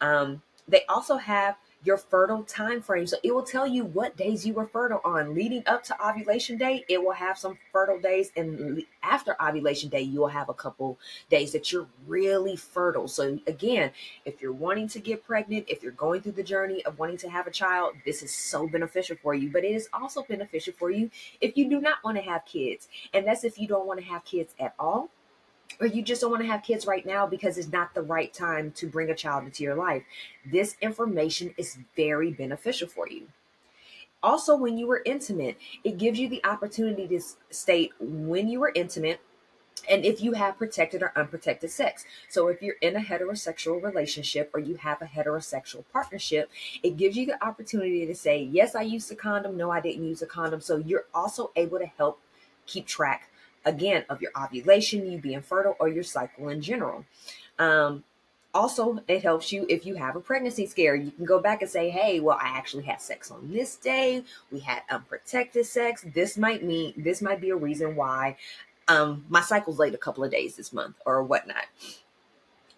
Um, 0.00 0.40
they 0.68 0.84
also 0.88 1.16
have 1.16 1.56
your 1.84 1.98
fertile 1.98 2.42
time 2.42 2.80
frame. 2.80 3.06
So 3.06 3.18
it 3.22 3.34
will 3.34 3.42
tell 3.42 3.66
you 3.66 3.84
what 3.84 4.16
days 4.16 4.46
you 4.46 4.54
were 4.54 4.66
fertile 4.66 5.00
on. 5.04 5.34
Leading 5.34 5.62
up 5.66 5.84
to 5.84 6.06
ovulation 6.06 6.56
day, 6.56 6.84
it 6.88 7.02
will 7.02 7.12
have 7.12 7.38
some 7.38 7.58
fertile 7.72 8.00
days. 8.00 8.32
And 8.36 8.82
after 9.02 9.36
ovulation 9.40 9.90
day, 9.90 10.00
you 10.00 10.20
will 10.20 10.28
have 10.28 10.48
a 10.48 10.54
couple 10.54 10.98
days 11.28 11.52
that 11.52 11.70
you're 11.70 11.86
really 12.06 12.56
fertile. 12.56 13.06
So 13.06 13.38
again, 13.46 13.90
if 14.24 14.40
you're 14.40 14.52
wanting 14.52 14.88
to 14.88 14.98
get 14.98 15.24
pregnant, 15.24 15.66
if 15.68 15.82
you're 15.82 15.92
going 15.92 16.22
through 16.22 16.32
the 16.32 16.42
journey 16.42 16.84
of 16.84 16.98
wanting 16.98 17.18
to 17.18 17.28
have 17.28 17.46
a 17.46 17.50
child, 17.50 17.94
this 18.06 18.22
is 18.22 18.34
so 18.34 18.66
beneficial 18.66 19.16
for 19.22 19.34
you. 19.34 19.50
But 19.50 19.64
it 19.64 19.72
is 19.72 19.88
also 19.92 20.22
beneficial 20.22 20.72
for 20.72 20.90
you 20.90 21.10
if 21.40 21.56
you 21.56 21.68
do 21.68 21.80
not 21.80 21.98
want 22.02 22.16
to 22.16 22.22
have 22.22 22.46
kids. 22.46 22.88
And 23.12 23.26
that's 23.26 23.44
if 23.44 23.58
you 23.58 23.68
don't 23.68 23.86
want 23.86 24.00
to 24.00 24.06
have 24.06 24.24
kids 24.24 24.54
at 24.58 24.74
all 24.78 25.10
or 25.80 25.86
you 25.86 26.02
just 26.02 26.20
don't 26.20 26.30
want 26.30 26.42
to 26.42 26.48
have 26.48 26.62
kids 26.62 26.86
right 26.86 27.04
now 27.04 27.26
because 27.26 27.58
it's 27.58 27.72
not 27.72 27.94
the 27.94 28.02
right 28.02 28.32
time 28.32 28.70
to 28.72 28.86
bring 28.86 29.10
a 29.10 29.14
child 29.14 29.44
into 29.44 29.62
your 29.62 29.74
life, 29.74 30.02
this 30.44 30.76
information 30.80 31.54
is 31.56 31.78
very 31.96 32.32
beneficial 32.32 32.88
for 32.88 33.08
you. 33.08 33.28
Also, 34.22 34.56
when 34.56 34.78
you 34.78 34.86
were 34.86 35.02
intimate, 35.04 35.58
it 35.84 35.98
gives 35.98 36.18
you 36.18 36.28
the 36.28 36.44
opportunity 36.44 37.06
to 37.06 37.20
state 37.50 37.92
when 38.00 38.48
you 38.48 38.58
were 38.58 38.72
intimate 38.74 39.20
and 39.88 40.04
if 40.04 40.22
you 40.22 40.32
have 40.32 40.56
protected 40.56 41.02
or 41.02 41.12
unprotected 41.14 41.70
sex. 41.70 42.06
So, 42.30 42.48
if 42.48 42.62
you're 42.62 42.76
in 42.80 42.96
a 42.96 43.00
heterosexual 43.00 43.82
relationship 43.82 44.50
or 44.54 44.60
you 44.60 44.76
have 44.76 45.02
a 45.02 45.06
heterosexual 45.06 45.84
partnership, 45.92 46.50
it 46.82 46.96
gives 46.96 47.16
you 47.16 47.26
the 47.26 47.44
opportunity 47.44 48.06
to 48.06 48.14
say, 48.14 48.42
Yes, 48.42 48.74
I 48.74 48.82
used 48.82 49.12
a 49.12 49.14
condom. 49.14 49.56
No, 49.58 49.70
I 49.70 49.80
didn't 49.80 50.04
use 50.06 50.22
a 50.22 50.26
condom. 50.26 50.62
So, 50.62 50.78
you're 50.78 51.04
also 51.12 51.50
able 51.56 51.78
to 51.78 51.86
help 51.86 52.20
keep 52.66 52.86
track 52.86 53.28
again 53.64 54.04
of 54.08 54.20
your 54.20 54.30
ovulation, 54.36 55.10
you 55.10 55.18
being 55.18 55.42
fertile, 55.42 55.76
or 55.78 55.88
your 55.88 56.02
cycle 56.02 56.48
in 56.48 56.60
general. 56.60 57.04
Um, 57.58 58.04
also, 58.52 59.00
it 59.08 59.22
helps 59.22 59.52
you 59.52 59.66
if 59.68 59.84
you 59.84 59.96
have 59.96 60.14
a 60.14 60.20
pregnancy 60.20 60.66
scare. 60.66 60.94
You 60.94 61.10
can 61.10 61.24
go 61.24 61.40
back 61.40 61.60
and 61.62 61.70
say, 61.70 61.90
hey, 61.90 62.20
well, 62.20 62.38
I 62.40 62.56
actually 62.56 62.84
had 62.84 63.00
sex 63.00 63.30
on 63.30 63.50
this 63.50 63.74
day. 63.74 64.22
We 64.52 64.60
had 64.60 64.82
unprotected 64.90 65.66
sex. 65.66 66.04
This 66.14 66.38
might 66.38 66.62
mean, 66.62 66.94
this 66.96 67.20
might 67.20 67.40
be 67.40 67.50
a 67.50 67.56
reason 67.56 67.96
why 67.96 68.36
um, 68.86 69.24
my 69.28 69.40
cycle's 69.40 69.78
late 69.78 69.94
a 69.94 69.98
couple 69.98 70.22
of 70.22 70.30
days 70.30 70.56
this 70.56 70.72
month 70.72 70.96
or 71.04 71.22
whatnot. 71.24 71.64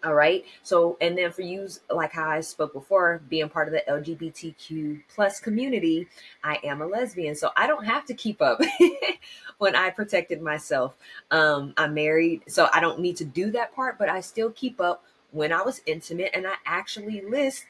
All 0.07 0.13
right. 0.13 0.45
So, 0.63 0.95
and 1.01 1.17
then 1.17 1.33
for 1.33 1.41
you, 1.41 1.67
like 1.93 2.13
how 2.13 2.29
I 2.29 2.39
spoke 2.39 2.71
before, 2.71 3.21
being 3.27 3.49
part 3.49 3.67
of 3.67 3.73
the 3.73 3.83
LGBTQ 3.91 5.01
plus 5.13 5.41
community, 5.41 6.07
I 6.45 6.59
am 6.63 6.81
a 6.81 6.87
lesbian. 6.87 7.35
So 7.35 7.49
I 7.57 7.67
don't 7.67 7.83
have 7.83 8.05
to 8.05 8.13
keep 8.13 8.41
up 8.41 8.61
when 9.57 9.75
I 9.75 9.89
protected 9.89 10.41
myself. 10.41 10.95
Um, 11.29 11.73
I'm 11.75 11.93
married, 11.93 12.43
so 12.47 12.69
I 12.73 12.79
don't 12.79 13.01
need 13.01 13.17
to 13.17 13.25
do 13.25 13.51
that 13.51 13.75
part, 13.75 13.97
but 13.99 14.07
I 14.07 14.21
still 14.21 14.49
keep 14.51 14.79
up 14.79 15.03
when 15.31 15.51
I 15.51 15.61
was 15.61 15.81
intimate 15.85 16.31
and 16.33 16.47
I 16.47 16.53
actually 16.65 17.19
list 17.19 17.65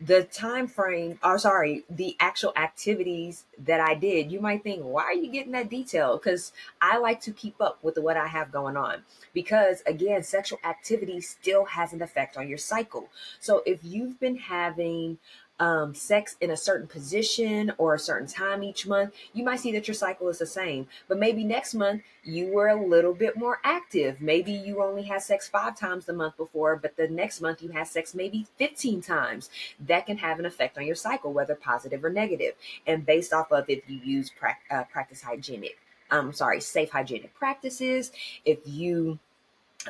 the 0.00 0.24
time 0.24 0.66
frame 0.66 1.18
or 1.22 1.38
sorry 1.38 1.84
the 1.90 2.16
actual 2.20 2.52
activities 2.56 3.44
that 3.58 3.80
i 3.80 3.94
did 3.94 4.32
you 4.32 4.40
might 4.40 4.62
think 4.62 4.82
why 4.82 5.02
are 5.02 5.12
you 5.12 5.30
getting 5.30 5.52
that 5.52 5.68
detail? 5.68 6.16
Because 6.16 6.52
i 6.80 6.96
like 6.96 7.20
to 7.20 7.32
keep 7.32 7.60
up 7.60 7.78
with 7.82 7.98
what 7.98 8.16
i 8.16 8.26
have 8.26 8.50
going 8.50 8.76
on. 8.76 9.02
Because 9.34 9.82
again 9.86 10.22
sexual 10.22 10.58
activity 10.64 11.20
still 11.20 11.66
has 11.66 11.92
an 11.92 12.00
effect 12.00 12.38
on 12.38 12.48
your 12.48 12.58
cycle. 12.58 13.08
So 13.40 13.62
if 13.66 13.84
you've 13.84 14.18
been 14.18 14.36
having 14.36 15.18
um, 15.60 15.94
sex 15.94 16.36
in 16.40 16.50
a 16.50 16.56
certain 16.56 16.86
position 16.86 17.70
or 17.78 17.94
a 17.94 17.98
certain 17.98 18.26
time 18.26 18.64
each 18.64 18.86
month, 18.86 19.14
you 19.34 19.44
might 19.44 19.60
see 19.60 19.70
that 19.72 19.86
your 19.86 19.94
cycle 19.94 20.28
is 20.28 20.38
the 20.38 20.46
same. 20.46 20.88
But 21.06 21.18
maybe 21.18 21.44
next 21.44 21.74
month 21.74 22.02
you 22.24 22.48
were 22.52 22.68
a 22.68 22.82
little 22.82 23.14
bit 23.14 23.36
more 23.36 23.60
active. 23.62 24.20
Maybe 24.20 24.52
you 24.52 24.82
only 24.82 25.02
had 25.02 25.22
sex 25.22 25.48
five 25.48 25.78
times 25.78 26.06
the 26.06 26.14
month 26.14 26.36
before, 26.38 26.76
but 26.76 26.96
the 26.96 27.08
next 27.08 27.40
month 27.40 27.62
you 27.62 27.68
had 27.68 27.86
sex 27.86 28.14
maybe 28.14 28.46
15 28.56 29.02
times. 29.02 29.50
That 29.78 30.06
can 30.06 30.16
have 30.16 30.38
an 30.38 30.46
effect 30.46 30.78
on 30.78 30.86
your 30.86 30.96
cycle, 30.96 31.32
whether 31.32 31.54
positive 31.54 32.02
or 32.04 32.10
negative. 32.10 32.54
And 32.86 33.04
based 33.04 33.32
off 33.32 33.52
of 33.52 33.68
if 33.68 33.88
you 33.88 33.98
use 33.98 34.30
pra- 34.30 34.56
uh, 34.70 34.84
practice 34.84 35.22
hygienic, 35.22 35.78
I'm 36.10 36.26
um, 36.26 36.32
sorry, 36.32 36.60
safe 36.60 36.90
hygienic 36.90 37.34
practices, 37.34 38.10
if 38.44 38.58
you 38.64 39.20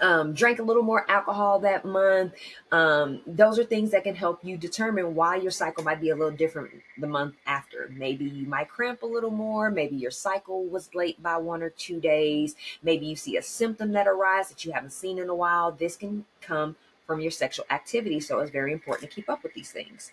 um, 0.01 0.33
drank 0.35 0.61
a 0.61 0.63
little 0.63 0.83
more 0.83 1.09
alcohol 1.11 1.59
that 1.61 1.85
month. 1.85 2.33
Um, 2.71 3.21
those 3.27 3.59
are 3.59 3.65
things 3.65 3.91
that 3.91 4.05
can 4.05 4.15
help 4.15 4.45
you 4.45 4.57
determine 4.57 5.15
why 5.15 5.37
your 5.37 5.51
cycle 5.51 5.83
might 5.83 6.01
be 6.01 6.11
a 6.11 6.15
little 6.15 6.31
different 6.31 6.71
the 6.99 7.09
month 7.09 7.35
after. 7.47 7.91
Maybe 7.93 8.25
you 8.25 8.47
might 8.47 8.69
cramp 8.69 9.03
a 9.03 9.07
little 9.07 9.31
more. 9.31 9.71
Maybe 9.71 9.97
your 9.97 10.13
cycle 10.13 10.65
was 10.65 10.95
late 10.95 11.21
by 11.23 11.37
one 11.39 11.63
or 11.63 11.71
two 11.71 12.01
days. 12.01 12.55
Maybe 12.83 13.07
you 13.07 13.17
see 13.17 13.37
a 13.37 13.43
symptom 13.43 13.93
that 13.93 14.07
arises 14.07 14.53
that 14.53 14.65
you 14.65 14.73
haven't 14.73 14.93
seen 14.93 15.19
in 15.19 15.29
a 15.29 15.35
while. 15.35 15.73
This 15.73 15.97
can 15.97 16.25
come 16.41 16.77
from 17.07 17.21
your 17.21 17.33
sexual 17.33 17.67
activity. 17.71 18.21
So 18.21 18.39
it's 18.39 18.53
very 18.53 18.73
important 18.73 19.11
to 19.11 19.15
keep 19.15 19.29
up 19.29 19.43
with 19.43 19.55
these 19.55 19.73
things. 19.73 20.13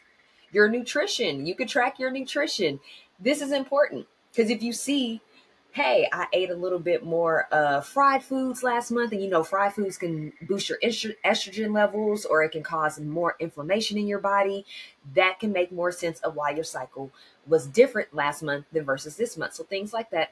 Your 0.51 0.69
nutrition, 0.69 1.46
you 1.46 1.53
can 1.53 1.67
track 1.67 2.00
your 2.00 2.10
nutrition. 2.10 2.79
This 3.19 3.41
is 3.41 3.51
important 3.51 4.07
because 4.31 4.50
if 4.50 4.63
you 4.63 4.74
see 4.74 5.22
hey, 5.71 6.09
I 6.12 6.25
ate 6.33 6.50
a 6.50 6.55
little 6.55 6.79
bit 6.79 7.05
more 7.05 7.47
uh, 7.51 7.81
fried 7.81 8.24
foods 8.24 8.63
last 8.63 8.89
month. 8.89 9.12
And 9.12 9.21
you 9.21 9.29
know, 9.29 9.43
fried 9.43 9.74
foods 9.74 9.97
can 9.97 10.33
boost 10.41 10.69
your 10.69 10.79
estrogen 10.83 11.74
levels 11.74 12.25
or 12.25 12.43
it 12.43 12.50
can 12.50 12.63
cause 12.63 13.00
more 13.00 13.36
inflammation 13.39 13.97
in 13.97 14.07
your 14.07 14.19
body. 14.19 14.65
That 15.13 15.39
can 15.39 15.51
make 15.51 15.71
more 15.71 15.91
sense 15.91 16.19
of 16.21 16.36
why 16.36 16.51
your 16.51 16.63
cycle 16.63 17.12
was 17.45 17.67
different 17.67 18.13
last 18.13 18.41
month 18.41 18.65
than 18.71 18.86
versus 18.86 19.17
this 19.17 19.38
month. 19.38 19.53
So 19.53 19.63
things 19.63 19.93
like 19.93 20.09
that 20.09 20.31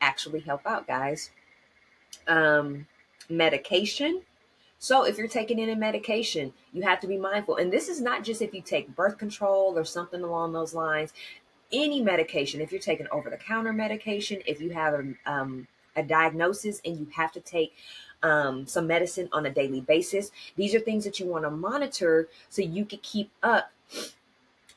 actually 0.00 0.40
help 0.40 0.62
out, 0.66 0.86
guys. 0.86 1.30
Um, 2.26 2.86
medication. 3.28 4.22
So 4.78 5.04
if 5.04 5.18
you're 5.18 5.28
taking 5.28 5.58
in 5.58 5.70
a 5.70 5.76
medication, 5.76 6.52
you 6.72 6.82
have 6.82 7.00
to 7.00 7.06
be 7.06 7.16
mindful. 7.16 7.56
And 7.56 7.72
this 7.72 7.88
is 7.88 8.00
not 8.00 8.24
just 8.24 8.42
if 8.42 8.54
you 8.54 8.62
take 8.62 8.94
birth 8.94 9.18
control 9.18 9.76
or 9.76 9.84
something 9.84 10.22
along 10.22 10.52
those 10.52 10.74
lines 10.74 11.12
any 11.72 12.00
medication, 12.00 12.60
if 12.60 12.72
you're 12.72 12.80
taking 12.80 13.06
over 13.10 13.30
the 13.30 13.36
counter 13.36 13.72
medication, 13.72 14.40
if 14.46 14.60
you 14.60 14.70
have 14.70 14.94
a, 14.94 15.30
um, 15.30 15.66
a 15.96 16.02
diagnosis 16.02 16.80
and 16.84 16.98
you 16.98 17.06
have 17.14 17.32
to 17.32 17.40
take 17.40 17.74
um, 18.22 18.66
some 18.66 18.86
medicine 18.86 19.28
on 19.32 19.46
a 19.46 19.50
daily 19.50 19.80
basis, 19.80 20.30
these 20.56 20.74
are 20.74 20.80
things 20.80 21.04
that 21.04 21.20
you 21.20 21.26
want 21.26 21.44
to 21.44 21.50
monitor 21.50 22.28
so 22.48 22.62
you 22.62 22.84
can 22.84 22.98
keep 23.02 23.30
up 23.42 23.70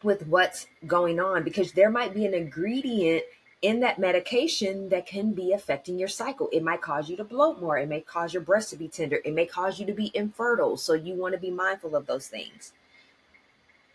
with 0.03 0.27
what's 0.27 0.67
going 0.87 1.19
on 1.19 1.43
because 1.43 1.73
there 1.73 1.89
might 1.89 2.13
be 2.13 2.25
an 2.25 2.33
ingredient 2.33 3.23
in 3.61 3.81
that 3.81 3.99
medication 3.99 4.87
that 4.89 5.05
can 5.05 5.33
be 5.33 5.51
affecting 5.51 5.99
your 5.99 6.07
cycle. 6.07 6.47
It 6.53 6.63
might 6.63 6.81
cause 6.81 7.09
you 7.09 7.17
to 7.17 7.25
bloat 7.25 7.59
more. 7.59 7.77
It 7.77 7.89
may 7.89 7.99
cause 7.99 8.33
your 8.33 8.41
breast 8.41 8.69
to 8.69 8.77
be 8.77 8.87
tender. 8.87 9.19
It 9.25 9.33
may 9.33 9.45
cause 9.45 9.79
you 9.79 9.85
to 9.85 9.93
be 9.93 10.11
infertile. 10.13 10.77
So 10.77 10.93
you 10.93 11.15
want 11.15 11.33
to 11.33 11.39
be 11.39 11.51
mindful 11.51 11.95
of 11.95 12.07
those 12.07 12.27
things. 12.27 12.71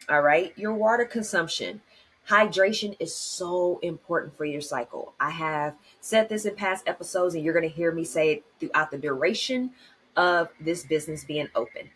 All 0.08 0.20
right. 0.20 0.52
Your 0.56 0.74
water 0.74 1.06
consumption. 1.06 1.80
Hydration 2.28 2.96
is 3.00 3.14
so 3.14 3.78
important 3.82 4.34
for 4.36 4.46
your 4.46 4.62
cycle. 4.62 5.12
I 5.20 5.28
have 5.30 5.74
said 6.00 6.30
this 6.30 6.46
in 6.46 6.54
past 6.54 6.88
episodes, 6.88 7.34
and 7.34 7.44
you're 7.44 7.52
going 7.52 7.68
to 7.68 7.74
hear 7.74 7.92
me 7.92 8.04
say 8.04 8.32
it 8.32 8.44
throughout 8.58 8.90
the 8.90 8.96
duration 8.96 9.72
of 10.16 10.48
this 10.58 10.84
business 10.84 11.24
being 11.24 11.48
open. 11.54 11.90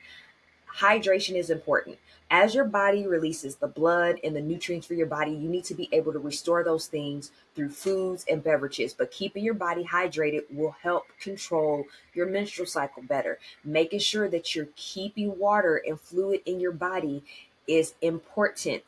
hydration 0.80 1.35
is 1.35 1.49
important. 1.49 1.99
As 2.30 2.54
your 2.54 2.66
body 2.66 3.06
releases 3.06 3.56
the 3.56 3.68
blood 3.68 4.20
and 4.23 4.37
the 4.37 4.40
nutrients 4.42 4.87
for 4.87 4.92
your 4.92 5.06
body, 5.06 5.30
you 5.30 5.49
need 5.49 5.64
to 5.64 5.75
be 5.75 5.88
able 5.92 6.12
to 6.12 6.18
restore 6.18 6.62
those 6.62 6.87
things 6.88 7.30
through 7.54 7.70
foods 7.70 8.26
and 8.30 8.44
beverages. 8.44 8.92
But 8.92 9.11
keeping 9.11 9.42
your 9.42 9.54
body 9.54 9.82
hydrated 9.82 10.42
will 10.50 10.76
help 10.82 11.06
control 11.18 11.87
your 12.12 12.26
menstrual 12.26 12.66
cycle 12.66 13.02
better. 13.02 13.38
Making 13.64 14.00
sure 14.00 14.28
that 14.28 14.54
you're 14.54 14.68
keeping 14.76 15.38
water 15.38 15.82
and 15.87 15.99
fluid 15.99 16.42
in 16.44 16.61
your 16.61 16.73
body 16.73 17.25
is 17.66 17.94
important 18.02 18.82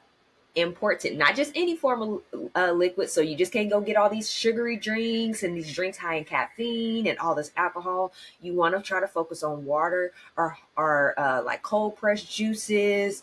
important, 0.54 1.16
not 1.16 1.36
just 1.36 1.52
any 1.54 1.76
form 1.76 2.02
of 2.02 2.50
uh, 2.54 2.72
liquid. 2.72 3.10
So 3.10 3.20
you 3.20 3.36
just 3.36 3.52
can't 3.52 3.70
go 3.70 3.80
get 3.80 3.96
all 3.96 4.10
these 4.10 4.30
sugary 4.30 4.76
drinks 4.76 5.42
and 5.42 5.56
these 5.56 5.72
drinks 5.72 5.98
high 5.98 6.16
in 6.16 6.24
caffeine 6.24 7.06
and 7.06 7.18
all 7.18 7.34
this 7.34 7.52
alcohol. 7.56 8.12
You 8.40 8.54
want 8.54 8.74
to 8.74 8.82
try 8.82 9.00
to 9.00 9.08
focus 9.08 9.42
on 9.42 9.64
water 9.64 10.12
or, 10.36 10.56
or 10.76 11.18
uh, 11.18 11.42
like 11.42 11.62
cold 11.62 11.96
pressed 11.96 12.30
juices, 12.30 13.22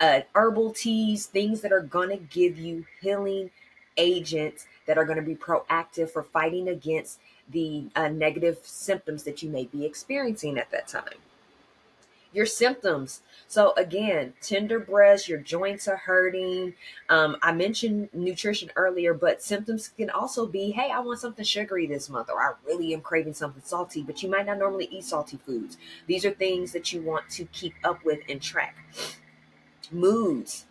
uh, 0.00 0.20
herbal 0.34 0.72
teas, 0.72 1.26
things 1.26 1.60
that 1.62 1.72
are 1.72 1.82
going 1.82 2.10
to 2.10 2.16
give 2.16 2.58
you 2.58 2.86
healing 3.00 3.50
agents 3.96 4.66
that 4.86 4.96
are 4.96 5.04
going 5.04 5.18
to 5.18 5.22
be 5.22 5.34
proactive 5.34 6.10
for 6.10 6.22
fighting 6.22 6.68
against 6.68 7.18
the 7.50 7.84
uh, 7.96 8.08
negative 8.08 8.58
symptoms 8.62 9.24
that 9.24 9.42
you 9.42 9.50
may 9.50 9.64
be 9.64 9.84
experiencing 9.84 10.58
at 10.58 10.70
that 10.70 10.86
time 10.86 11.14
your 12.32 12.46
symptoms. 12.46 13.22
So 13.46 13.72
again, 13.76 14.34
tender 14.42 14.78
breasts, 14.78 15.28
your 15.28 15.38
joints 15.38 15.88
are 15.88 15.96
hurting. 15.96 16.74
Um, 17.08 17.36
I 17.42 17.52
mentioned 17.52 18.10
nutrition 18.12 18.70
earlier, 18.76 19.14
but 19.14 19.42
symptoms 19.42 19.88
can 19.88 20.10
also 20.10 20.46
be, 20.46 20.70
hey, 20.70 20.90
I 20.90 21.00
want 21.00 21.20
something 21.20 21.44
sugary 21.44 21.86
this 21.86 22.10
month, 22.10 22.28
or 22.28 22.40
I 22.40 22.52
really 22.66 22.92
am 22.92 23.00
craving 23.00 23.34
something 23.34 23.62
salty, 23.64 24.02
but 24.02 24.22
you 24.22 24.30
might 24.30 24.46
not 24.46 24.58
normally 24.58 24.88
eat 24.90 25.04
salty 25.04 25.38
foods. 25.46 25.78
These 26.06 26.24
are 26.24 26.30
things 26.30 26.72
that 26.72 26.92
you 26.92 27.00
want 27.00 27.28
to 27.30 27.44
keep 27.46 27.74
up 27.84 28.04
with 28.04 28.20
and 28.28 28.42
track. 28.42 28.76
Moods. 29.90 30.66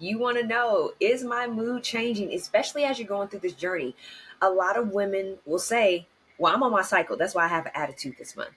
You 0.00 0.18
want 0.18 0.38
to 0.38 0.46
know, 0.46 0.92
is 1.00 1.24
my 1.24 1.48
mood 1.48 1.82
changing, 1.82 2.32
especially 2.32 2.84
as 2.84 2.98
you're 2.98 3.08
going 3.08 3.28
through 3.28 3.40
this 3.40 3.54
journey? 3.54 3.96
A 4.40 4.48
lot 4.48 4.76
of 4.76 4.90
women 4.90 5.38
will 5.44 5.58
say, 5.58 6.06
well, 6.38 6.54
I'm 6.54 6.62
on 6.62 6.70
my 6.70 6.82
cycle. 6.82 7.16
That's 7.16 7.34
why 7.34 7.44
I 7.44 7.48
have 7.48 7.66
an 7.66 7.72
attitude 7.74 8.14
this 8.16 8.36
month 8.36 8.50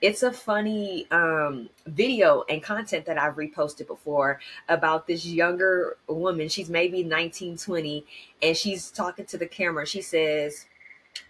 it's 0.00 0.22
a 0.22 0.32
funny 0.32 1.06
um, 1.10 1.68
video 1.86 2.44
and 2.48 2.62
content 2.62 3.06
that 3.06 3.18
I've 3.18 3.36
reposted 3.36 3.86
before 3.86 4.40
about 4.68 5.06
this 5.06 5.26
younger 5.26 5.96
woman. 6.06 6.48
She's 6.48 6.68
maybe 6.68 7.02
19, 7.02 7.56
20, 7.58 8.04
and 8.42 8.56
she's 8.56 8.90
talking 8.90 9.26
to 9.26 9.38
the 9.38 9.46
camera. 9.46 9.86
She 9.86 10.02
says, 10.02 10.66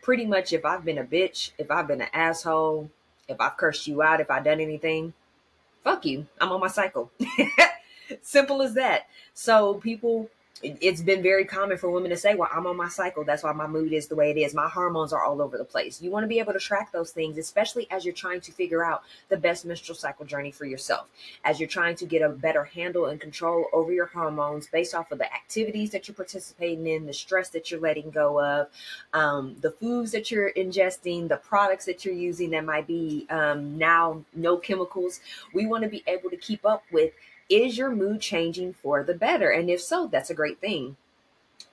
pretty 0.03 0.27
much, 0.27 0.53
if 0.53 0.65
I've 0.65 0.85
been 0.85 0.99
a 0.99 1.05
bitch, 1.05 1.53
if 1.59 1.71
I've 1.71 1.89
been 1.89 2.01
an 2.01 2.09
asshole, 2.13 2.91
if 3.29 3.41
I've 3.41 3.57
cursed 3.57 3.87
you 3.87 4.03
out, 4.03 4.21
if 4.21 4.31
I've 4.31 4.45
done 4.45 4.61
anything, 4.61 5.13
fuck 5.83 6.05
you. 6.05 6.27
I'm 6.41 6.53
on 6.53 6.61
my 6.61 6.69
cycle. 6.69 7.11
Simple 8.23 8.63
as 8.63 8.75
that. 8.75 9.09
So 9.33 9.75
people 9.75 10.31
it's 10.65 11.03
been 11.03 11.23
very 11.23 11.45
common 11.45 11.77
for 11.77 11.91
women 11.91 12.11
to 12.11 12.17
say, 12.17 12.35
Well, 12.35 12.49
I'm 12.53 12.67
on 12.67 12.77
my 12.77 12.89
cycle. 12.89 13.25
That's 13.25 13.43
why 13.43 13.53
my 13.53 13.67
mood 13.67 13.93
is 13.93 14.09
the 14.09 14.17
way 14.17 14.31
it 14.31 14.37
is. 14.37 14.55
My 14.55 14.69
hormones 14.69 15.13
are 15.13 15.23
all 15.23 15.43
over 15.43 15.59
the 15.59 15.65
place. 15.65 16.01
You 16.01 16.11
want 16.11 16.25
to 16.25 16.29
be 16.29 16.39
able 16.39 16.53
to 16.53 16.59
track 16.59 16.93
those 16.93 17.11
things, 17.11 17.37
especially 17.39 17.87
as 17.91 18.05
you're 18.05 18.15
trying 18.15 18.41
to 18.43 18.53
figure 18.53 18.85
out 18.85 19.03
the 19.29 19.37
best 19.37 19.65
menstrual 19.65 19.97
cycle 19.97 20.25
journey 20.25 20.51
for 20.51 20.65
yourself, 20.65 21.09
as 21.45 21.61
you're 21.61 21.69
trying 21.69 21.97
to 21.97 22.07
get 22.07 22.23
a 22.23 22.29
better 22.29 22.65
handle 22.65 23.07
and 23.07 23.21
control 23.21 23.67
over 23.73 23.93
your 23.93 24.07
hormones 24.07 24.67
based 24.67 24.95
off 24.95 25.13
of 25.13 25.19
the 25.19 25.33
activities 25.33 25.91
that 25.91 26.09
you're 26.09 26.15
participating 26.15 26.87
in, 26.87 27.07
the 27.07 27.13
stress 27.13 27.51
that 27.51 27.71
you're 27.71 27.81
letting 27.81 28.11
go 28.11 28.43
of, 28.43 28.69
um, 29.13 29.57
the 29.61 29.71
foods 29.71 30.13
that 30.13 30.31
you're 30.31 30.53
ingesting, 30.53 31.29
the 31.29 31.37
products 31.37 31.85
that 31.85 32.05
you're 32.05 32.15
using 32.15 32.51
that 32.51 32.65
might 32.65 32.87
be 32.87 33.27
um, 33.31 33.77
now 33.77 34.25
no 34.35 34.57
chemicals. 34.57 35.21
We 35.53 35.67
want 35.67 35.85
to 35.85 35.91
be 35.91 36.03
able 36.07 36.31
to 36.31 36.37
keep 36.37 36.65
up 36.65 36.85
with 36.91 37.13
is 37.49 37.77
your 37.77 37.91
mood 37.91 38.21
changing 38.21 38.73
for 38.75 39.03
the 39.03 39.15
better? 39.15 39.51
And 39.51 39.71
if 39.71 39.81
so, 39.81 40.07
that's 40.07 40.31
a 40.31 40.35
great 40.35 40.61
thing. 40.61 40.97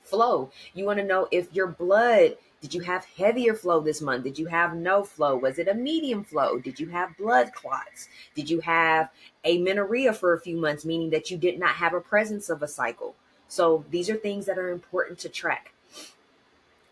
Flow. 0.03 0.51
You 0.73 0.85
want 0.85 0.99
to 0.99 1.05
know 1.05 1.27
if 1.31 1.53
your 1.53 1.67
blood, 1.67 2.37
did 2.61 2.73
you 2.73 2.81
have 2.81 3.05
heavier 3.17 3.53
flow 3.53 3.79
this 3.79 4.01
month? 4.01 4.23
Did 4.23 4.37
you 4.37 4.47
have 4.47 4.75
no 4.75 5.03
flow? 5.03 5.35
Was 5.35 5.57
it 5.57 5.67
a 5.67 5.73
medium 5.73 6.23
flow? 6.23 6.59
Did 6.59 6.79
you 6.79 6.89
have 6.89 7.17
blood 7.17 7.53
clots? 7.53 8.09
Did 8.35 8.49
you 8.49 8.59
have 8.61 9.09
amenorrhea 9.45 10.13
for 10.13 10.33
a 10.33 10.41
few 10.41 10.57
months, 10.57 10.85
meaning 10.85 11.09
that 11.11 11.31
you 11.31 11.37
did 11.37 11.59
not 11.59 11.75
have 11.75 11.93
a 11.93 12.01
presence 12.01 12.49
of 12.49 12.61
a 12.61 12.67
cycle? 12.67 13.15
So 13.47 13.85
these 13.89 14.09
are 14.09 14.15
things 14.15 14.45
that 14.45 14.57
are 14.57 14.69
important 14.69 15.19
to 15.19 15.29
track. 15.29 15.73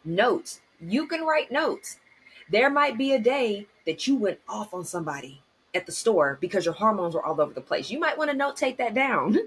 Notes. 0.06 0.62
You 0.80 1.08
can 1.08 1.26
write 1.26 1.52
notes. 1.52 2.00
There 2.50 2.70
might 2.70 2.98
be 2.98 3.14
a 3.14 3.20
day 3.20 3.68
that 3.86 4.08
you 4.08 4.16
went 4.16 4.40
off 4.48 4.74
on 4.74 4.86
somebody 4.86 5.42
at 5.74 5.86
the 5.86 5.92
store 5.92 6.38
because 6.42 6.66
your 6.66 6.74
hormones 6.74 7.16
were 7.16 7.26
all 7.26 7.40
over 7.40 7.54
the 7.54 7.62
place. 7.62 7.92
You 7.92 8.00
might 8.00 8.18
want 8.18 8.32
to 8.32 8.38
notate 8.38 8.78
that 8.78 8.94
down. 8.94 9.38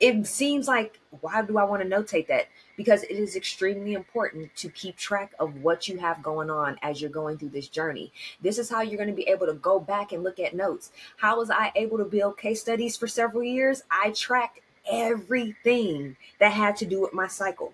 It 0.00 0.26
seems 0.26 0.66
like, 0.66 0.98
why 1.20 1.42
do 1.42 1.58
I 1.58 1.64
want 1.64 1.82
to 1.82 1.88
notate 1.88 2.26
that? 2.26 2.48
Because 2.76 3.04
it 3.04 3.12
is 3.12 3.36
extremely 3.36 3.92
important 3.92 4.54
to 4.56 4.68
keep 4.68 4.96
track 4.96 5.32
of 5.38 5.62
what 5.62 5.86
you 5.86 5.98
have 5.98 6.22
going 6.22 6.50
on 6.50 6.76
as 6.82 7.00
you're 7.00 7.10
going 7.10 7.38
through 7.38 7.50
this 7.50 7.68
journey. 7.68 8.10
This 8.40 8.58
is 8.58 8.68
how 8.68 8.80
you're 8.80 8.96
going 8.96 9.10
to 9.10 9.14
be 9.14 9.28
able 9.28 9.46
to 9.46 9.54
go 9.54 9.78
back 9.78 10.10
and 10.10 10.24
look 10.24 10.40
at 10.40 10.56
notes. 10.56 10.90
How 11.18 11.38
was 11.38 11.50
I 11.50 11.70
able 11.76 11.98
to 11.98 12.04
build 12.04 12.36
case 12.36 12.60
studies 12.60 12.96
for 12.96 13.06
several 13.06 13.44
years? 13.44 13.84
I 13.90 14.10
tracked 14.10 14.58
everything 14.90 16.16
that 16.40 16.52
had 16.52 16.76
to 16.78 16.86
do 16.86 17.00
with 17.00 17.14
my 17.14 17.28
cycle. 17.28 17.72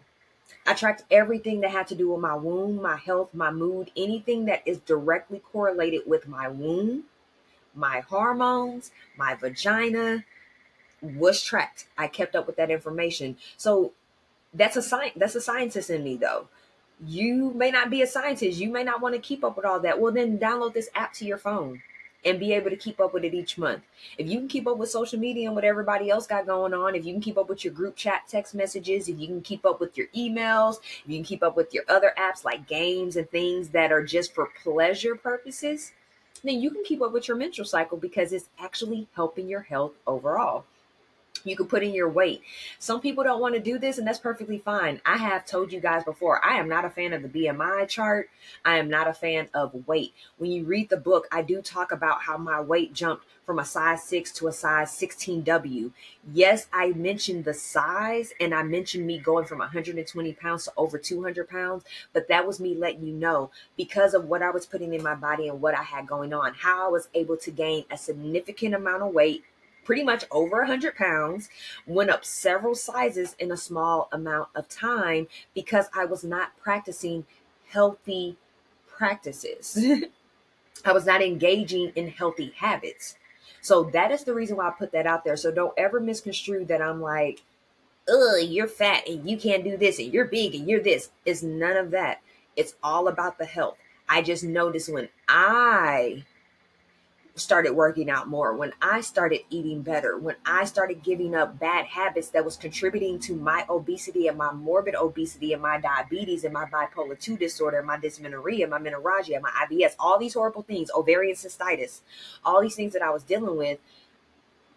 I 0.67 0.75
tracked 0.75 1.05
everything 1.11 1.63
that 1.63 1.71
had 1.71 1.89
to 1.89 1.95
do 1.95 2.11
with 2.11 2.21
my 2.21 2.35
womb, 2.35 2.83
my 2.83 2.97
health, 2.97 3.33
my 3.33 3.51
mood, 3.51 3.91
anything 3.97 4.45
that 4.47 4.63
is 4.67 4.81
directly 4.81 5.39
correlated 5.39 6.03
with 6.07 6.29
my 6.29 6.49
womb 6.49 7.05
my 7.75 8.01
hormones, 8.01 8.91
my 9.17 9.35
vagina 9.35 10.25
was 11.03 11.43
tracked. 11.43 11.87
I 11.97 12.09
kept 12.09 12.35
up 12.35 12.47
with 12.47 12.57
that 12.57 12.71
information. 12.71 13.37
So 13.57 13.93
that's 14.55 14.77
a 14.77 14.83
science 14.83 15.13
that's 15.17 15.35
a 15.35 15.41
scientist 15.41 15.91
in 15.91 16.03
me 16.03 16.17
though. 16.17 16.49
You 17.05 17.53
may 17.55 17.71
not 17.71 17.91
be 17.91 18.03
a 18.03 18.07
scientist. 18.07 18.59
You 18.59 18.71
may 18.71 18.83
not 18.83 19.01
want 19.01 19.15
to 19.15 19.21
keep 19.21 19.45
up 19.45 19.57
with 19.57 19.65
all 19.65 19.79
that. 19.81 20.01
Well, 20.01 20.13
then 20.13 20.39
download 20.39 20.75
this 20.75 20.89
app 20.95 21.13
to 21.15 21.25
your 21.25 21.39
phone 21.39 21.81
and 22.25 22.41
be 22.41 22.53
able 22.53 22.71
to 22.71 22.77
keep 22.77 22.99
up 22.99 23.15
with 23.15 23.25
it 23.25 23.35
each 23.35 23.57
month. 23.57 23.83
If 24.17 24.29
you 24.29 24.39
can 24.39 24.49
keep 24.49 24.67
up 24.67 24.77
with 24.77 24.91
social 24.91 25.19
media 25.19 25.47
and 25.47 25.55
what 25.55 25.65
everybody 25.65 26.11
else 26.11 26.27
got 26.27 26.47
going 26.47 26.75
on, 26.75 26.97
if 26.97 27.05
you 27.05 27.13
can 27.13 27.23
keep 27.23 27.39
up 27.39 27.49
with 27.49 27.65
your 27.65 27.73
group 27.73 27.95
chat 27.95 28.23
text 28.29 28.55
messages, 28.55 29.09
if 29.09 29.19
you 29.19 29.29
can 29.29 29.41
keep 29.41 29.65
up 29.65 29.79
with 29.81 29.97
your 29.97 30.09
emails, 30.09 30.79
if 30.81 31.03
you 31.07 31.19
can 31.19 31.25
keep 31.25 31.43
up 31.45 31.57
with 31.57 31.73
your 31.73 31.85
other 31.89 32.13
apps 32.19 32.45
like 32.45 32.67
games 32.67 33.17
and 33.17 33.31
things 33.31 33.69
that 33.69 33.93
are 33.93 34.03
just 34.03 34.35
for 34.35 34.49
pleasure 34.63 35.15
purposes, 35.15 35.93
then 36.45 36.61
you 36.61 36.71
can 36.71 36.85
keep 36.85 37.03
up 37.03 37.13
with 37.13 37.29
your 37.29 37.37
menstrual 37.37 37.67
cycle 37.67 37.99
because 37.99 38.33
it's 38.33 38.49
actually 38.59 39.09
helping 39.15 39.49
your 39.49 39.63
health 39.63 39.93
overall. 40.07 40.65
You 41.45 41.57
can 41.57 41.67
put 41.67 41.83
in 41.83 41.95
your 41.95 42.09
weight. 42.09 42.43
Some 42.79 43.01
people 43.01 43.23
don't 43.25 43.41
want 43.41 43.55
to 43.55 43.61
do 43.61 43.79
this, 43.79 43.99
and 43.99 44.07
that's 44.07 44.19
perfectly 44.19 44.59
fine. 44.59 45.01
I 45.07 45.19
have 45.19 45.47
told 45.47 45.73
you 45.73 45.81
guys 45.81 46.05
before, 46.05 46.45
I 46.45 46.57
am 46.59 46.69
not 46.69 46.85
a 46.85 46.91
fan 46.91 47.13
of 47.13 47.23
the 47.23 47.29
BMI 47.29 47.89
chart. 47.89 48.29
I 48.65 48.79
am 48.79 48.89
not 48.91 49.09
a 49.09 49.15
fan 49.15 49.49
of 49.55 49.87
weight. 49.87 50.15
When 50.37 50.51
you 50.51 50.65
read 50.65 50.91
the 50.91 50.97
book, 50.97 51.29
I 51.31 51.43
do 51.43 51.63
talk 51.63 51.93
about 51.93 52.23
how 52.23 52.39
my 52.39 52.61
weight 52.61 52.93
jumped 52.93 53.25
from 53.49 53.59
a 53.59 53.65
size 53.65 54.03
6 54.03 54.33
to 54.33 54.49
a 54.49 54.53
size 54.53 54.91
16W. 54.91 55.91
Yes, 56.35 56.67
I 56.71 56.89
mentioned 56.89 57.47
the 57.47 57.55
size 57.55 58.35
and 58.39 58.55
I 58.55 58.63
mentioned 58.63 59.07
me 59.07 59.19
going 59.19 59.47
from 59.47 59.61
120 59.61 60.35
pounds 60.35 60.65
to 60.67 60.73
over 60.77 60.99
200 60.99 61.49
pounds, 61.49 61.85
but 62.13 62.29
that 62.29 62.47
was 62.47 62.61
me 62.61 62.75
letting 62.75 63.07
you 63.07 63.15
know 63.15 63.51
because 63.75 64.13
of 64.13 64.27
what 64.27 64.43
I 64.43 64.51
was 64.51 64.67
putting 64.67 64.93
in 64.93 65.03
my 65.03 65.15
body 65.15 65.49
and 65.49 65.63
what 65.63 65.75
I 65.75 65.83
had 65.83 66.07
going 66.07 66.35
on, 66.35 66.53
how 66.53 66.87
I 66.87 66.91
was 66.91 67.09
able 67.15 67.39
to 67.39 67.51
gain 67.51 67.87
a 67.91 67.97
significant 67.97 68.75
amount 68.75 69.03
of 69.03 69.15
weight 69.15 69.45
pretty 69.83 70.05
much 70.05 70.27
over 70.31 70.59
100 70.59 70.95
pounds, 70.95 71.49
went 71.87 72.11
up 72.11 72.27
several 72.27 72.75
sizes 72.75 73.35
in 73.39 73.51
a 73.51 73.57
small 73.57 74.11
amount 74.13 74.51
of 74.55 74.69
time 74.69 75.27
because 75.55 75.87
I 75.97 76.05
was 76.05 76.23
not 76.23 76.55
practicing 76.59 77.25
healthy 77.71 78.37
practices. 78.87 79.79
I 80.85 80.93
was 80.93 81.07
not 81.07 81.23
engaging 81.23 81.93
in 81.97 82.09
healthy 82.09 82.53
habits. 82.55 83.17
So 83.69 83.85
that 83.93 84.11
is 84.11 84.25
the 84.25 84.33
reason 84.33 84.57
why 84.57 84.69
I 84.69 84.71
put 84.71 84.93
that 84.93 85.07
out 85.07 85.25
there. 85.25 85.37
So 85.37 85.51
don't 85.51 85.75
ever 85.77 86.01
misconstrue 86.01 86.65
that 86.65 86.81
I'm 86.81 87.03
like, 87.03 87.43
ugh, 88.09 88.41
you're 88.43 88.67
fat 88.67 89.07
and 89.07 89.29
you 89.29 89.37
can't 89.37 89.63
do 89.63 89.77
this 89.77 89.99
and 89.99 90.11
you're 90.11 90.25
big 90.25 90.55
and 90.55 90.67
you're 90.67 90.83
this. 90.83 91.11
It's 91.27 91.43
none 91.43 91.77
of 91.77 91.91
that. 91.91 92.23
It's 92.57 92.77
all 92.83 93.09
about 93.09 93.37
the 93.37 93.45
health. 93.45 93.77
I 94.09 94.23
just 94.23 94.43
noticed 94.43 94.91
when 94.91 95.11
I 95.29 96.25
started 97.39 97.73
working 97.73 98.11
out 98.11 98.29
more, 98.29 98.55
when 98.55 98.73
I 98.83 99.01
started 99.01 99.41
eating 99.51 99.83
better, 99.83 100.19
when 100.19 100.37
I 100.45 100.65
started 100.65 101.03
giving 101.03 101.35
up 101.35 101.59
bad 101.59 101.87
habits 101.87 102.29
that 102.31 102.45
was 102.45 102.57
contributing 102.57 103.19
to 103.21 103.35
my 103.35 103.65
obesity 103.69 104.29
and 104.29 104.37
my 104.37 104.53
morbid 104.53 104.95
obesity 104.95 105.53
and 105.53 105.63
my 105.63 105.81
diabetes 105.81 106.45
and 106.45 106.53
my 106.53 106.67
bipolar 106.67 107.19
2 107.19 107.37
disorder, 107.37 107.83
my 107.83 107.99
dysmenorrhea, 107.99 108.67
my 108.67 108.79
menorrhagia, 108.79 109.41
my 109.41 109.51
IBS, 109.69 109.95
all 109.99 110.19
these 110.19 110.35
horrible 110.35 110.63
things, 110.63 110.91
ovarian 110.95 111.37
cystitis, 111.37 112.01
all 112.45 112.61
these 112.61 112.75
things 112.75 112.93
that 112.93 113.03
I 113.03 113.11
was 113.11 113.23
dealing 113.23 113.57
with 113.57 113.79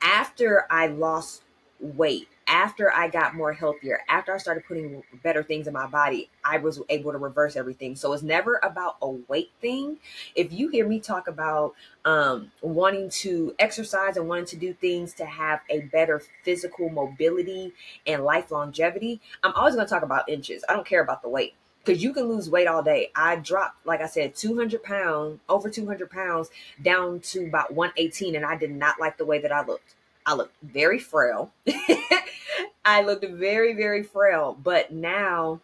after 0.02 0.66
I 0.70 0.88
lost 0.88 1.44
weight 1.80 2.28
after 2.52 2.94
I 2.94 3.08
got 3.08 3.34
more 3.34 3.54
healthier, 3.54 4.02
after 4.10 4.36
I 4.36 4.38
started 4.38 4.66
putting 4.68 5.02
better 5.24 5.42
things 5.42 5.68
in 5.68 5.74
my 5.74 5.88
body, 5.88 6.30
I 6.44 6.58
was 6.58 6.82
able 6.90 7.14
to 7.14 7.18
reverse 7.18 7.56
everything. 7.56 7.96
So 7.96 8.12
it's 8.12 8.24
never 8.24 8.60
about 8.62 8.98
a 9.02 9.10
weight 9.10 9.52
thing. 9.62 9.98
If 10.36 10.52
you 10.52 10.68
hear 10.68 10.86
me 10.86 11.00
talk 11.00 11.30
about 11.30 11.74
um, 12.04 12.52
wanting 12.62 13.10
to 13.22 13.56
exercise 13.58 14.18
and 14.18 14.28
wanting 14.28 14.48
to 14.48 14.58
do 14.58 14.74
things 14.74 15.14
to 15.14 15.26
have 15.26 15.62
a 15.70 15.80
better 15.80 16.22
physical 16.44 16.90
mobility 16.90 17.72
and 18.06 18.26
life 18.26 18.52
longevity, 18.52 19.22
I'm 19.44 19.54
always 19.54 19.76
going 19.76 19.88
to 19.88 19.90
talk 19.90 20.04
about 20.04 20.28
inches. 20.28 20.66
I 20.68 20.74
don't 20.74 20.86
care 20.86 21.02
about 21.02 21.22
the 21.22 21.30
weight 21.30 21.54
because 21.86 22.04
you 22.04 22.14
can 22.14 22.28
lose 22.28 22.50
weight 22.50 22.68
all 22.68 22.84
day. 22.84 23.12
I 23.16 23.38
dropped, 23.38 23.86
like 23.86 24.02
I 24.02 24.08
said, 24.08 24.36
200 24.36 24.84
pounds, 24.84 25.40
over 25.48 25.70
200 25.70 26.10
pounds 26.12 26.50
down 26.82 27.22
to 27.22 27.46
about 27.46 27.74
118, 27.74 28.36
and 28.36 28.46
I 28.46 28.58
did 28.58 28.72
not 28.72 29.00
like 29.00 29.18
the 29.18 29.26
way 29.26 29.40
that 29.40 29.54
I 29.54 29.66
looked. 29.66 29.96
I 30.26 30.34
looked 30.34 30.56
very 30.62 31.00
frail. 31.00 31.52
I 32.86 33.02
looked 33.04 33.26
very, 33.26 33.74
very 33.74 34.04
frail. 34.04 34.58
But 34.62 34.92
now, 34.92 35.62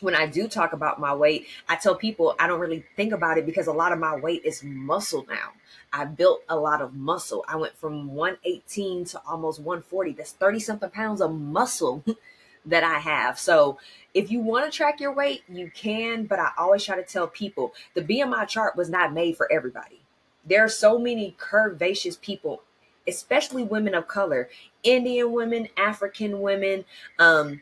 when 0.00 0.14
I 0.14 0.26
do 0.26 0.48
talk 0.48 0.72
about 0.72 1.00
my 1.00 1.14
weight, 1.14 1.46
I 1.68 1.76
tell 1.76 1.94
people 1.94 2.34
I 2.38 2.46
don't 2.46 2.60
really 2.60 2.84
think 2.96 3.12
about 3.12 3.38
it 3.38 3.46
because 3.46 3.66
a 3.66 3.72
lot 3.72 3.92
of 3.92 3.98
my 3.98 4.16
weight 4.16 4.42
is 4.44 4.62
muscle 4.62 5.24
now. 5.28 5.52
I 5.92 6.04
built 6.04 6.42
a 6.48 6.56
lot 6.56 6.80
of 6.80 6.94
muscle. 6.94 7.44
I 7.48 7.56
went 7.56 7.76
from 7.76 8.14
118 8.14 9.04
to 9.06 9.22
almost 9.28 9.60
140. 9.60 10.12
That's 10.12 10.32
30 10.32 10.60
something 10.60 10.90
pounds 10.90 11.20
of 11.20 11.32
muscle 11.32 12.04
that 12.64 12.84
I 12.84 12.98
have. 12.98 13.38
So, 13.38 13.78
if 14.12 14.30
you 14.30 14.40
want 14.40 14.70
to 14.70 14.76
track 14.76 15.00
your 15.00 15.12
weight, 15.12 15.42
you 15.48 15.70
can, 15.72 16.26
but 16.26 16.40
I 16.40 16.50
always 16.58 16.84
try 16.84 16.96
to 16.96 17.04
tell 17.04 17.28
people 17.28 17.74
the 17.94 18.02
BMI 18.02 18.48
chart 18.48 18.76
was 18.76 18.90
not 18.90 19.12
made 19.12 19.36
for 19.36 19.50
everybody. 19.52 20.00
There 20.44 20.64
are 20.64 20.68
so 20.68 20.98
many 20.98 21.36
curvaceous 21.38 22.20
people 22.20 22.62
especially 23.10 23.62
women 23.62 23.94
of 23.94 24.08
color, 24.08 24.48
Indian 24.82 25.32
women, 25.32 25.68
African 25.76 26.40
women, 26.40 26.84
um, 27.18 27.60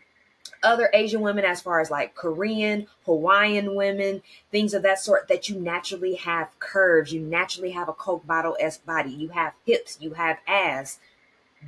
other 0.63 0.91
Asian 0.93 1.21
women, 1.21 1.45
as 1.45 1.61
far 1.61 1.81
as 1.81 1.91
like 1.91 2.15
Korean, 2.15 2.87
Hawaiian 3.05 3.75
women, 3.75 4.23
things 4.51 4.75
of 4.75 4.83
that 4.83 4.99
sort, 4.99 5.29
that 5.29 5.49
you 5.49 5.59
naturally 5.61 6.15
have 6.15 6.59
curves. 6.59 7.13
You 7.13 7.21
naturally 7.21 7.71
have 7.73 7.89
a 7.89 7.93
Coke 7.93 8.27
bottle 8.27 8.57
S 8.61 8.79
body. 8.79 9.11
You 9.11 9.29
have 9.31 9.55
hips. 9.67 9.99
You 10.01 10.15
have 10.15 10.39
ass. 10.47 10.99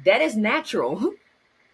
That 0.04 0.20
is 0.20 0.36
natural. 0.36 1.14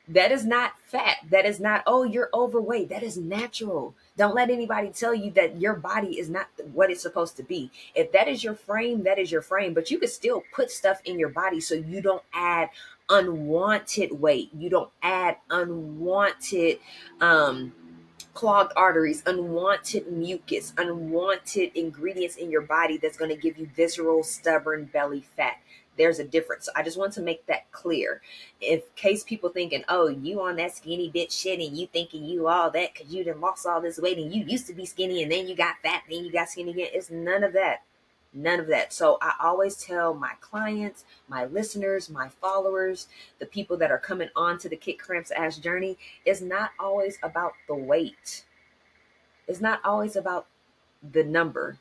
That 0.09 0.31
is 0.31 0.45
not 0.45 0.79
fat. 0.85 1.17
That 1.31 1.45
is 1.45 1.59
not, 1.59 1.83
oh, 1.87 2.05
you're 2.05 2.31
overweight. 2.33 2.89
That 2.91 3.03
is 3.03 3.17
natural. 3.17 3.95
Don't 4.17 4.35
let 4.35 4.51
anybody 4.51 4.91
tell 4.91 5.15
you 5.15 5.33
that 5.33 5.61
your 5.61 5.75
body 5.75 6.19
is 6.19 6.31
not 6.31 6.47
what 6.73 6.91
it's 6.91 7.03
supposed 7.03 7.37
to 7.39 7.43
be. 7.43 7.71
If 7.95 8.13
that 8.13 8.29
is 8.29 8.45
your 8.45 8.55
frame, 8.55 9.03
that 9.03 9.19
is 9.19 9.33
your 9.33 9.43
frame. 9.43 9.75
But 9.75 9.91
you 9.91 9.99
can 9.99 10.09
still 10.09 10.45
put 10.55 10.71
stuff 10.71 11.01
in 11.05 11.19
your 11.19 11.31
body 11.31 11.61
so 11.61 11.75
you 11.75 12.01
don't 12.01 12.23
add 12.33 12.71
unwanted 13.09 14.21
weight. 14.21 14.51
You 14.57 14.71
don't 14.71 14.91
add 15.03 15.39
unwanted 15.51 16.79
um 17.21 17.73
clogged 18.35 18.73
arteries, 18.77 19.23
unwanted 19.25 20.13
mucus, 20.13 20.75
unwanted 20.77 21.71
ingredients 21.75 22.37
in 22.37 22.51
your 22.51 22.61
body 22.61 22.99
that's 22.99 23.17
going 23.17 23.31
to 23.31 23.37
give 23.37 23.57
you 23.57 23.67
visceral, 23.75 24.23
stubborn 24.23 24.85
belly 24.93 25.25
fat 25.37 25.57
there's 25.97 26.19
a 26.19 26.25
difference. 26.25 26.69
I 26.75 26.83
just 26.83 26.99
want 26.99 27.13
to 27.15 27.21
make 27.21 27.47
that 27.47 27.71
clear. 27.73 28.21
In 28.61 28.83
case 28.95 29.25
people 29.25 29.51
thinking, 29.51 29.85
oh, 29.89 30.09
you 30.09 30.41
on 30.43 30.57
that 30.57 30.77
skinny 30.77 31.11
bitch 31.11 31.33
shit 31.33 31.61
and 31.61 31.77
you 31.77 31.87
thinking 31.87 32.25
you 32.25 32.49
all 32.49 32.71
that 32.71 32.95
because 32.95 33.13
you 33.13 33.25
done 33.25 33.41
lost 33.41 33.67
all 33.67 33.81
this 33.81 33.99
weight 33.99 34.19
and 34.19 34.33
you 34.33 34.45
used 34.45 34.67
to 34.67 34.75
be 34.75 34.87
skinny 34.87 35.23
and 35.23 35.33
then 35.33 35.47
you 35.47 35.55
got 35.55 35.77
fat 35.83 36.03
and 36.07 36.17
then 36.17 36.25
you 36.25 36.33
got 36.33 36.49
skinny 36.49 36.71
again. 36.71 36.89
It's 36.93 37.11
none 37.11 37.45
of 37.45 37.53
that. 37.55 37.83
None 38.33 38.61
of 38.61 38.67
that. 38.67 38.93
So 38.93 39.17
I 39.23 39.33
always 39.43 39.77
tell 39.77 40.13
my 40.13 40.33
clients, 40.43 41.05
my 41.27 41.47
listeners, 41.47 42.11
my 42.11 42.29
followers, 42.29 43.09
the 43.39 43.47
people 43.47 43.79
that 43.79 43.91
are 43.91 43.99
coming 43.99 44.29
on 44.37 44.59
to 44.59 44.69
the 44.69 44.77
Kick 44.77 44.99
Cramps 44.99 45.31
Ass 45.31 45.57
journey, 45.57 45.97
it's 46.27 46.43
not 46.43 46.73
always 46.79 47.19
about 47.23 47.53
the 47.67 47.75
weight. 47.75 48.45
It's 49.49 49.61
not 49.61 49.81
always 49.85 50.17
about 50.17 50.47
the 51.13 51.25
number. 51.25 51.79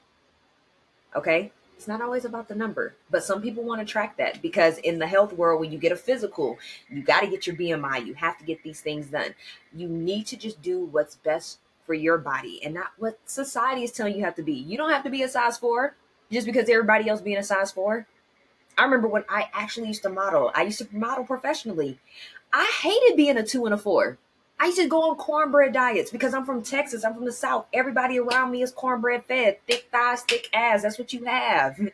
Okay? 1.14 1.52
It's 1.76 1.88
not 1.88 2.02
always 2.02 2.26
about 2.26 2.48
the 2.48 2.56
number, 2.56 2.96
but 3.12 3.24
some 3.24 3.42
people 3.42 3.64
want 3.64 3.86
to 3.86 3.92
track 3.92 4.18
that 4.18 4.42
because 4.42 4.78
in 4.80 4.98
the 4.98 5.08
health 5.08 5.34
world, 5.34 5.60
when 5.60 5.72
you 5.72 5.78
get 5.78 5.92
a 5.92 5.98
physical, 5.98 6.58
you 6.90 7.04
got 7.04 7.22
to 7.22 7.28
get 7.28 7.46
your 7.46 7.56
BMI. 7.56 8.06
You 8.06 8.14
have 8.16 8.38
to 8.38 8.46
get 8.46 8.64
these 8.64 8.80
things 8.82 9.08
done. 9.08 9.36
You 9.74 9.88
need 9.88 10.26
to 10.28 10.38
just 10.38 10.62
do 10.62 10.86
what's 10.86 11.16
best 11.16 11.60
for 11.86 11.94
your 11.94 12.18
body 12.18 12.62
and 12.64 12.74
not 12.74 12.92
what 12.98 13.20
society 13.26 13.84
is 13.84 13.92
telling 13.92 14.16
you 14.16 14.24
have 14.24 14.36
to 14.36 14.44
be. 14.44 14.54
You 14.54 14.78
don't 14.78 14.92
have 14.92 15.04
to 15.04 15.10
be 15.10 15.24
a 15.24 15.30
size 15.30 15.58
four 15.58 15.96
just 16.32 16.48
because 16.48 16.70
everybody 16.70 17.10
else 17.10 17.22
being 17.22 17.38
a 17.38 17.44
size 17.44 17.72
four. 17.72 18.08
I 18.78 18.84
remember 18.84 19.08
when 19.08 19.24
I 19.30 19.50
actually 19.54 19.88
used 19.88 20.04
to 20.04 20.10
model. 20.10 20.52
I 20.56 20.64
used 20.64 20.80
to 20.80 20.88
model 20.92 21.24
professionally. 21.24 22.00
I 22.52 22.72
hated 22.82 23.18
being 23.18 23.38
a 23.38 23.44
two 23.44 23.66
and 23.66 23.74
a 23.74 23.78
four. 23.78 24.18
I 24.60 24.68
used 24.68 24.78
to 24.78 24.88
go 24.88 25.10
on 25.10 25.18
cornbread 25.18 25.74
diets 25.74 26.12
because 26.12 26.34
I'm 26.34 26.46
from 26.46 26.64
Texas. 26.64 27.04
I'm 27.04 27.14
from 27.14 27.26
the 27.26 27.32
South. 27.32 27.66
Everybody 27.74 28.20
around 28.20 28.52
me 28.52 28.62
is 28.62 28.72
cornbread 28.72 29.26
fed, 29.26 29.58
thick 29.68 29.90
thighs, 29.92 30.22
thick 30.22 30.50
ass. 30.54 30.84
That's 30.84 30.98
what 30.98 31.14
you 31.14 31.26
have. 31.26 31.80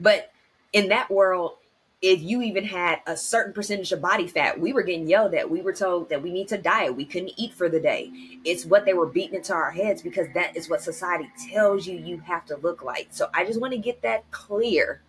But 0.00 0.32
in 0.72 0.88
that 0.88 1.10
world, 1.10 1.58
if 2.00 2.20
you 2.20 2.42
even 2.42 2.64
had 2.64 3.00
a 3.06 3.16
certain 3.16 3.52
percentage 3.52 3.92
of 3.92 4.02
body 4.02 4.26
fat, 4.26 4.58
we 4.58 4.72
were 4.72 4.82
getting 4.82 5.06
yelled 5.06 5.34
at. 5.34 5.48
We 5.48 5.62
were 5.62 5.72
told 5.72 6.08
that 6.08 6.20
we 6.20 6.32
need 6.32 6.48
to 6.48 6.58
diet. 6.58 6.96
We 6.96 7.04
couldn't 7.04 7.34
eat 7.36 7.54
for 7.54 7.68
the 7.68 7.78
day. 7.78 8.10
It's 8.44 8.66
what 8.66 8.84
they 8.84 8.92
were 8.92 9.06
beating 9.06 9.36
into 9.36 9.52
our 9.52 9.70
heads 9.70 10.02
because 10.02 10.26
that 10.34 10.56
is 10.56 10.68
what 10.68 10.82
society 10.82 11.30
tells 11.52 11.86
you 11.86 11.96
you 11.96 12.18
have 12.20 12.44
to 12.46 12.56
look 12.56 12.82
like. 12.82 13.08
So 13.10 13.28
I 13.32 13.44
just 13.44 13.60
want 13.60 13.72
to 13.72 13.78
get 13.78 14.02
that 14.02 14.28
clear. 14.32 15.00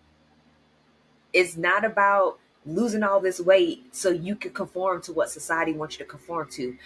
It's 1.32 1.56
not 1.56 1.84
about 1.84 2.38
losing 2.66 3.02
all 3.02 3.20
this 3.20 3.40
weight 3.40 3.94
so 3.94 4.10
you 4.10 4.36
can 4.36 4.52
conform 4.52 5.02
to 5.02 5.12
what 5.12 5.30
society 5.30 5.72
wants 5.72 5.98
you 5.98 6.04
to 6.04 6.10
conform 6.10 6.48
to. 6.50 6.76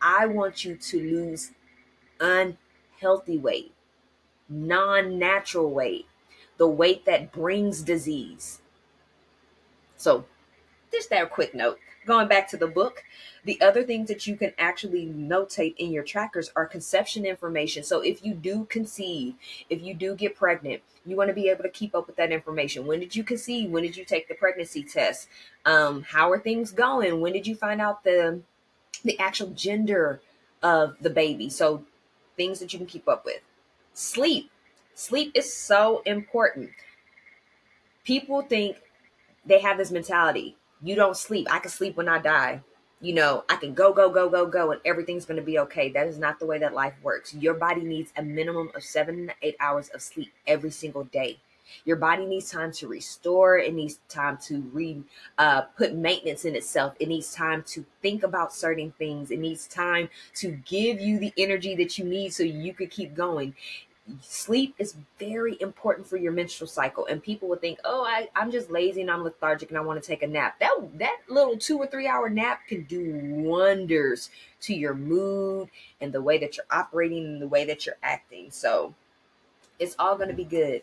I 0.00 0.26
want 0.26 0.64
you 0.64 0.76
to 0.76 0.98
lose 0.98 1.52
unhealthy 2.20 3.38
weight, 3.38 3.72
non 4.48 5.18
natural 5.18 5.70
weight, 5.70 6.06
the 6.56 6.68
weight 6.68 7.04
that 7.06 7.32
brings 7.32 7.82
disease. 7.82 8.60
So, 9.96 10.24
just 10.92 11.10
that 11.10 11.30
quick 11.30 11.54
note. 11.54 11.78
Going 12.08 12.26
back 12.26 12.48
to 12.48 12.56
the 12.56 12.66
book, 12.66 13.04
the 13.44 13.60
other 13.60 13.82
things 13.82 14.08
that 14.08 14.26
you 14.26 14.34
can 14.34 14.54
actually 14.56 15.04
notate 15.04 15.74
in 15.76 15.92
your 15.92 16.02
trackers 16.02 16.50
are 16.56 16.64
conception 16.64 17.26
information. 17.26 17.82
So 17.82 18.00
if 18.00 18.24
you 18.24 18.32
do 18.32 18.64
conceive, 18.70 19.34
if 19.68 19.82
you 19.82 19.92
do 19.92 20.14
get 20.14 20.34
pregnant, 20.34 20.80
you 21.04 21.16
want 21.16 21.28
to 21.28 21.34
be 21.34 21.50
able 21.50 21.64
to 21.64 21.68
keep 21.68 21.94
up 21.94 22.06
with 22.06 22.16
that 22.16 22.32
information. 22.32 22.86
When 22.86 22.98
did 22.98 23.14
you 23.14 23.22
conceive? 23.22 23.68
When 23.68 23.82
did 23.82 23.94
you 23.94 24.06
take 24.06 24.26
the 24.26 24.34
pregnancy 24.34 24.82
test? 24.82 25.28
Um, 25.66 26.02
how 26.02 26.30
are 26.30 26.38
things 26.38 26.72
going? 26.72 27.20
When 27.20 27.34
did 27.34 27.46
you 27.46 27.54
find 27.54 27.78
out 27.78 28.04
the 28.04 28.40
the 29.04 29.18
actual 29.18 29.50
gender 29.50 30.22
of 30.62 30.96
the 31.02 31.10
baby? 31.10 31.50
So 31.50 31.84
things 32.38 32.58
that 32.60 32.72
you 32.72 32.78
can 32.78 32.88
keep 32.88 33.06
up 33.06 33.26
with. 33.26 33.42
Sleep. 33.92 34.50
Sleep 34.94 35.32
is 35.34 35.52
so 35.52 36.00
important. 36.06 36.70
People 38.04 38.40
think 38.40 38.78
they 39.44 39.60
have 39.60 39.76
this 39.76 39.90
mentality. 39.90 40.56
You 40.82 40.94
don't 40.94 41.16
sleep. 41.16 41.48
I 41.50 41.58
can 41.58 41.70
sleep 41.70 41.96
when 41.96 42.08
I 42.08 42.18
die 42.18 42.62
you 43.00 43.14
know, 43.14 43.44
I 43.48 43.56
can 43.56 43.74
go, 43.74 43.92
go, 43.92 44.10
go, 44.10 44.28
go, 44.28 44.46
go, 44.46 44.72
and 44.72 44.80
everything's 44.84 45.24
going 45.24 45.38
to 45.38 45.46
be 45.46 45.58
okay. 45.60 45.88
That 45.90 46.08
is 46.08 46.18
not 46.18 46.40
the 46.40 46.46
way 46.46 46.58
that 46.58 46.74
life 46.74 46.94
works. 47.02 47.32
Your 47.34 47.54
body 47.54 47.82
needs 47.82 48.12
a 48.16 48.22
minimum 48.22 48.70
of 48.74 48.82
seven 48.82 49.28
to 49.28 49.34
eight 49.42 49.56
hours 49.60 49.88
of 49.90 50.02
sleep 50.02 50.32
every 50.46 50.70
single 50.70 51.04
day. 51.04 51.38
Your 51.84 51.96
body 51.96 52.24
needs 52.24 52.50
time 52.50 52.72
to 52.72 52.88
restore. 52.88 53.58
It 53.58 53.74
needs 53.74 54.00
time 54.08 54.38
to 54.46 54.62
re 54.72 55.02
uh, 55.36 55.62
put 55.76 55.94
maintenance 55.94 56.46
in 56.46 56.56
itself. 56.56 56.94
It 56.98 57.08
needs 57.08 57.34
time 57.34 57.62
to 57.68 57.84
think 58.00 58.22
about 58.22 58.54
certain 58.54 58.92
things. 58.98 59.30
It 59.30 59.38
needs 59.38 59.68
time 59.68 60.08
to 60.36 60.52
give 60.64 60.98
you 60.98 61.18
the 61.18 61.32
energy 61.36 61.76
that 61.76 61.98
you 61.98 62.06
need 62.06 62.32
so 62.32 62.42
you 62.42 62.72
could 62.72 62.90
keep 62.90 63.14
going 63.14 63.54
sleep 64.20 64.74
is 64.78 64.94
very 65.18 65.56
important 65.60 66.06
for 66.06 66.16
your 66.16 66.32
menstrual 66.32 66.68
cycle 66.68 67.06
and 67.06 67.22
people 67.22 67.48
would 67.48 67.60
think 67.60 67.78
oh 67.84 68.04
I, 68.04 68.28
i'm 68.34 68.50
just 68.50 68.70
lazy 68.70 69.02
and 69.02 69.10
i'm 69.10 69.22
lethargic 69.22 69.68
and 69.68 69.78
i 69.78 69.80
want 69.80 70.02
to 70.02 70.06
take 70.06 70.22
a 70.22 70.26
nap. 70.26 70.58
That 70.60 70.74
that 70.98 71.18
little 71.28 71.56
two 71.56 71.78
or 71.78 71.86
three 71.86 72.06
hour 72.06 72.28
nap 72.28 72.60
can 72.68 72.84
do 72.84 73.20
wonders 73.22 74.30
to 74.62 74.74
your 74.74 74.94
mood 74.94 75.68
and 76.00 76.12
the 76.12 76.22
way 76.22 76.38
that 76.38 76.56
you're 76.56 76.66
operating 76.70 77.24
and 77.24 77.42
the 77.42 77.48
way 77.48 77.64
that 77.66 77.86
you're 77.86 77.98
acting. 78.02 78.50
So 78.50 78.94
it's 79.78 79.94
all 79.98 80.16
going 80.16 80.28
to 80.28 80.34
be 80.34 80.44
good 80.44 80.82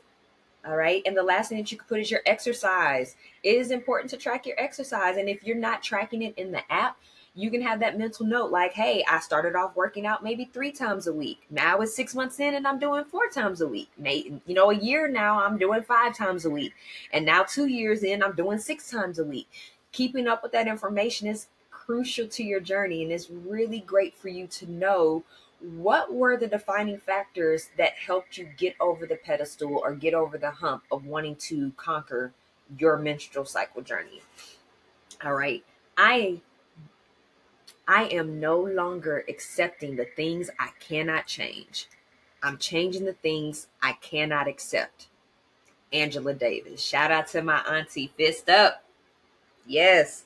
all 0.66 0.76
right? 0.76 1.04
And 1.06 1.16
the 1.16 1.24
last 1.24 1.50
thing 1.50 1.60
that 1.60 1.72
you 1.72 1.78
can 1.78 1.88
put 1.88 2.00
is 2.00 2.10
your 2.10 2.22
exercise. 2.26 3.16
It 3.44 3.56
is 3.56 3.70
important 3.70 4.10
to 4.12 4.18
track 4.18 4.46
your 4.46 4.60
exercise 4.60 5.18
and 5.18 5.30
if 5.30 5.44
you're 5.44 5.56
not 5.56 5.84
tracking 5.84 6.24
it 6.24 6.34
in 6.38 6.52
the 6.52 6.62
app 6.72 6.98
you 7.36 7.52
can 7.52 7.62
have 7.62 7.82
that 7.82 7.98
mental 7.98 8.26
note 8.26 8.50
like, 8.50 8.74
hey, 8.74 9.04
I 9.10 9.20
started 9.20 9.56
off 9.56 9.76
working 9.76 10.06
out 10.06 10.24
maybe 10.24 10.46
three 10.46 10.72
times 10.72 11.06
a 11.06 11.14
week. 11.14 11.42
Now 11.50 11.82
it's 11.82 11.94
six 11.94 12.16
months 12.16 12.40
in 12.40 12.56
and 12.56 12.66
I'm 12.66 12.80
doing 12.80 13.04
four 13.04 13.28
times 13.28 13.60
a 13.60 13.68
week. 13.68 13.90
You 14.02 14.40
know, 14.48 14.72
a 14.72 14.76
year 14.76 15.10
now 15.10 15.44
I'm 15.44 15.58
doing 15.58 15.84
five 15.84 16.16
times 16.16 16.46
a 16.46 16.50
week. 16.50 16.74
And 17.12 17.26
now 17.26 17.44
two 17.44 17.68
years 17.68 18.04
in, 18.04 18.24
I'm 18.24 18.36
doing 18.36 18.58
six 18.58 18.90
times 18.90 19.20
a 19.20 19.26
week. 19.26 19.50
Keeping 19.92 20.28
up 20.28 20.44
with 20.44 20.54
that 20.54 20.68
information 20.68 21.28
is 21.28 21.48
crucial 21.70 22.28
to 22.28 22.44
your 22.44 22.62
journey 22.62 23.04
and 23.04 23.12
it's 23.12 23.30
really 23.30 23.80
great 23.82 24.16
for 24.16 24.30
you 24.30 24.48
to 24.48 24.72
know 24.72 25.24
what 25.60 26.14
were 26.14 26.38
the 26.38 26.48
defining 26.48 26.98
factors 26.98 27.70
that 27.78 27.94
helped 27.94 28.38
you 28.38 28.48
get 28.58 28.76
over 28.80 29.06
the 29.06 29.16
pedestal 29.16 29.78
or 29.78 29.94
get 29.94 30.14
over 30.14 30.38
the 30.38 30.52
hump 30.52 30.84
of 30.92 31.06
wanting 31.06 31.36
to 31.36 31.72
conquer 31.76 32.32
your 32.78 32.98
menstrual 32.98 33.46
cycle 33.46 33.82
journey. 33.82 34.22
All 35.24 35.34
right. 35.34 35.64
I 35.98 36.42
I 37.88 38.06
am 38.06 38.40
no 38.40 38.60
longer 38.60 39.24
accepting 39.30 39.96
the 39.96 40.06
things 40.06 40.50
I 40.60 40.70
cannot 40.80 41.28
change. 41.28 41.88
I'm 42.42 42.58
changing 42.58 43.06
the 43.06 43.14
things 43.14 43.68
I 43.82 43.94
cannot 43.94 44.48
accept. 44.48 45.08
Angela 45.94 46.34
Davis. 46.34 46.82
Shout 46.82 47.12
out 47.12 47.28
to 47.28 47.42
my 47.42 47.60
auntie. 47.60 48.12
Fist 48.18 48.50
up. 48.50 48.84
Yes. 49.66 50.26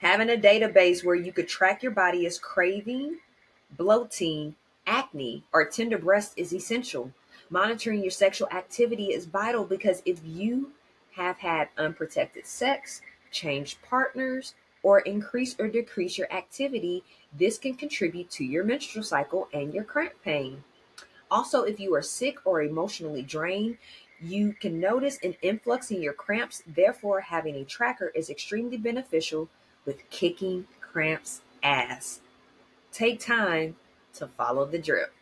Having 0.00 0.30
a 0.30 0.36
database 0.36 1.04
where 1.04 1.14
you 1.14 1.32
could 1.32 1.48
track 1.48 1.82
your 1.82 1.92
body 1.92 2.26
as 2.26 2.38
craving, 2.38 3.18
bloating, 3.76 4.56
acne, 4.86 5.44
or 5.52 5.64
tender 5.64 5.98
breast 5.98 6.34
is 6.36 6.52
essential. 6.52 7.12
Monitoring 7.50 8.02
your 8.02 8.10
sexual 8.10 8.48
activity 8.50 9.06
is 9.06 9.26
vital 9.26 9.64
because 9.64 10.02
if 10.04 10.18
you 10.24 10.72
have 11.12 11.38
had 11.38 11.68
unprotected 11.78 12.46
sex, 12.46 13.00
changed 13.30 13.80
partners, 13.82 14.54
or 14.82 15.00
increase 15.00 15.54
or 15.58 15.68
decrease 15.68 16.18
your 16.18 16.32
activity, 16.32 17.04
this 17.32 17.58
can 17.58 17.74
contribute 17.74 18.30
to 18.30 18.44
your 18.44 18.64
menstrual 18.64 19.04
cycle 19.04 19.48
and 19.52 19.72
your 19.72 19.84
cramp 19.84 20.12
pain. 20.24 20.64
Also, 21.30 21.62
if 21.62 21.80
you 21.80 21.94
are 21.94 22.02
sick 22.02 22.36
or 22.44 22.62
emotionally 22.62 23.22
drained, 23.22 23.78
you 24.20 24.54
can 24.60 24.78
notice 24.78 25.18
an 25.22 25.34
influx 25.42 25.90
in 25.90 26.02
your 26.02 26.12
cramps. 26.12 26.62
Therefore, 26.66 27.20
having 27.20 27.56
a 27.56 27.64
tracker 27.64 28.12
is 28.14 28.30
extremely 28.30 28.76
beneficial 28.76 29.48
with 29.84 30.08
kicking 30.10 30.66
cramps 30.80 31.40
ass. 31.62 32.20
Take 32.92 33.18
time 33.18 33.76
to 34.14 34.26
follow 34.26 34.66
the 34.66 34.78
drip. 34.78 35.12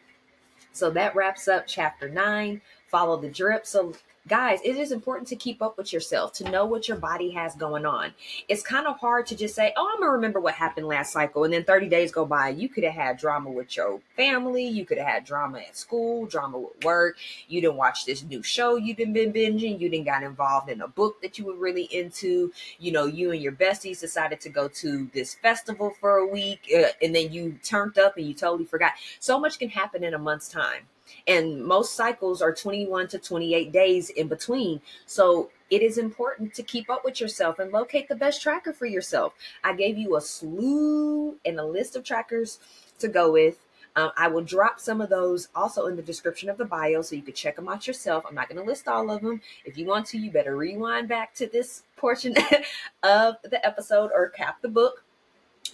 So 0.73 0.91
that 0.91 1.15
wraps 1.15 1.49
up 1.49 1.67
chapter 1.67 2.09
nine. 2.09 2.61
Follow 2.89 3.17
the 3.21 3.31
drip. 3.31 3.67
So 3.67 3.95
guys, 4.29 4.61
it 4.65 4.77
is 4.77 4.93
important 4.93 5.29
to 5.29 5.37
keep 5.37 5.63
up 5.63 5.79
with 5.79 5.93
yourself, 5.93 6.33
to 6.35 6.51
know 6.51 6.65
what 6.65 6.89
your 6.89 6.97
body 6.97 7.31
has 7.31 7.55
going 7.55 7.87
on. 7.87 8.13
It's 8.49 8.63
kind 8.63 8.87
of 8.87 8.99
hard 8.99 9.27
to 9.27 9.37
just 9.37 9.55
say, 9.55 9.73
oh, 9.77 9.91
I'm 9.93 10.01
going 10.01 10.09
to 10.09 10.13
remember 10.13 10.41
what 10.41 10.55
happened 10.55 10.87
last 10.87 11.13
cycle. 11.13 11.45
And 11.45 11.53
then 11.53 11.65
30 11.65 11.89
days 11.89 12.13
go 12.13 12.25
by. 12.25 12.51
You 12.51 12.69
could 12.69 12.85
have 12.85 12.95
had 12.95 13.19
drama 13.19 13.51
with 13.51 13.77
your 13.77 14.01
family. 14.17 14.67
You 14.67 14.85
could 14.85 14.99
have 14.99 15.07
had 15.07 15.25
drama 15.25 15.59
at 15.61 15.77
school, 15.77 16.27
drama 16.27 16.59
with 16.59 16.85
work. 16.85 17.17
You 17.49 17.61
didn't 17.61 17.77
watch 17.77 18.05
this 18.05 18.23
new 18.23 18.43
show 18.43 18.77
you 18.77 18.95
didn't 18.95 19.15
been 19.15 19.33
binging. 19.33 19.81
You 19.81 19.89
didn't 19.89 20.07
got 20.07 20.23
involved 20.23 20.71
in 20.71 20.81
a 20.81 20.89
book 20.89 21.21
that 21.23 21.39
you 21.39 21.47
were 21.47 21.57
really 21.57 21.85
into. 21.85 22.53
You 22.79 22.93
know, 22.93 23.07
you 23.07 23.33
and 23.33 23.41
your 23.41 23.53
besties 23.53 24.01
decided 24.01 24.41
to 24.43 24.49
go 24.49 24.69
to 24.69 25.11
this 25.13 25.35
festival 25.35 25.93
for 26.01 26.19
a 26.19 26.27
week. 26.27 26.71
Uh, 26.75 26.89
and 27.03 27.15
then 27.15 27.33
you 27.33 27.59
turned 27.63 27.99
up 27.99 28.17
and 28.17 28.27
you 28.27 28.35
totally 28.35 28.65
forgot. 28.65 28.93
So 29.19 29.39
much 29.39 29.59
can 29.59 29.71
happen 29.71 30.05
in 30.05 30.15
a 30.15 30.19
month's 30.19 30.49
time 30.49 30.83
and 31.27 31.65
most 31.65 31.95
cycles 31.95 32.43
are 32.43 32.55
21 32.55 33.09
to 33.09 33.19
28 33.19 33.73
days 33.73 34.11
in 34.11 34.29
between. 34.29 34.81
So 35.07 35.51
it 35.71 35.83
is 35.83 35.99
important 35.99 36.53
to 36.55 36.63
keep 36.63 36.91
up 36.91 37.05
with 37.05 37.21
yourself 37.21 37.59
and 37.59 37.73
locate 37.73 38.09
the 38.09 38.17
best 38.17 38.43
tracker 38.43 38.73
for 38.73 38.87
yourself. 38.87 39.35
I 39.63 39.73
gave 39.75 39.97
you 39.97 40.17
a 40.17 40.21
slew 40.21 41.37
and 41.45 41.59
a 41.59 41.65
list 41.65 41.97
of 41.97 42.05
trackers 42.05 42.59
to 42.99 43.09
go 43.09 43.33
with. 43.33 43.59
Um, 43.97 44.11
I 44.17 44.29
will 44.29 44.43
drop 44.43 44.79
some 44.79 45.01
of 45.01 45.11
those 45.11 45.49
also 45.55 45.87
in 45.87 45.97
the 45.97 46.03
description 46.03 46.49
of 46.49 46.59
the 46.59 46.65
bio 46.65 47.03
so 47.03 47.17
you 47.17 47.23
can 47.23 47.35
check 47.35 47.57
them 47.57 47.69
out 47.69 47.87
yourself. 47.87 48.25
I'm 48.27 48.35
not 48.35 48.49
going 48.49 48.61
to 48.61 48.67
list 48.67 48.87
all 48.89 49.11
of 49.11 49.23
them. 49.23 49.41
If 49.65 49.77
you 49.77 49.87
want 49.87 50.07
to, 50.07 50.19
you 50.19 50.31
better 50.31 50.57
rewind 50.57 51.09
back 51.09 51.35
to 51.35 51.47
this 51.47 51.83
portion 51.97 52.35
of 53.03 53.37
the 53.43 53.65
episode 53.65 54.11
or 54.15 54.29
cap 54.29 54.63
the 54.63 54.69
book. 54.69 55.05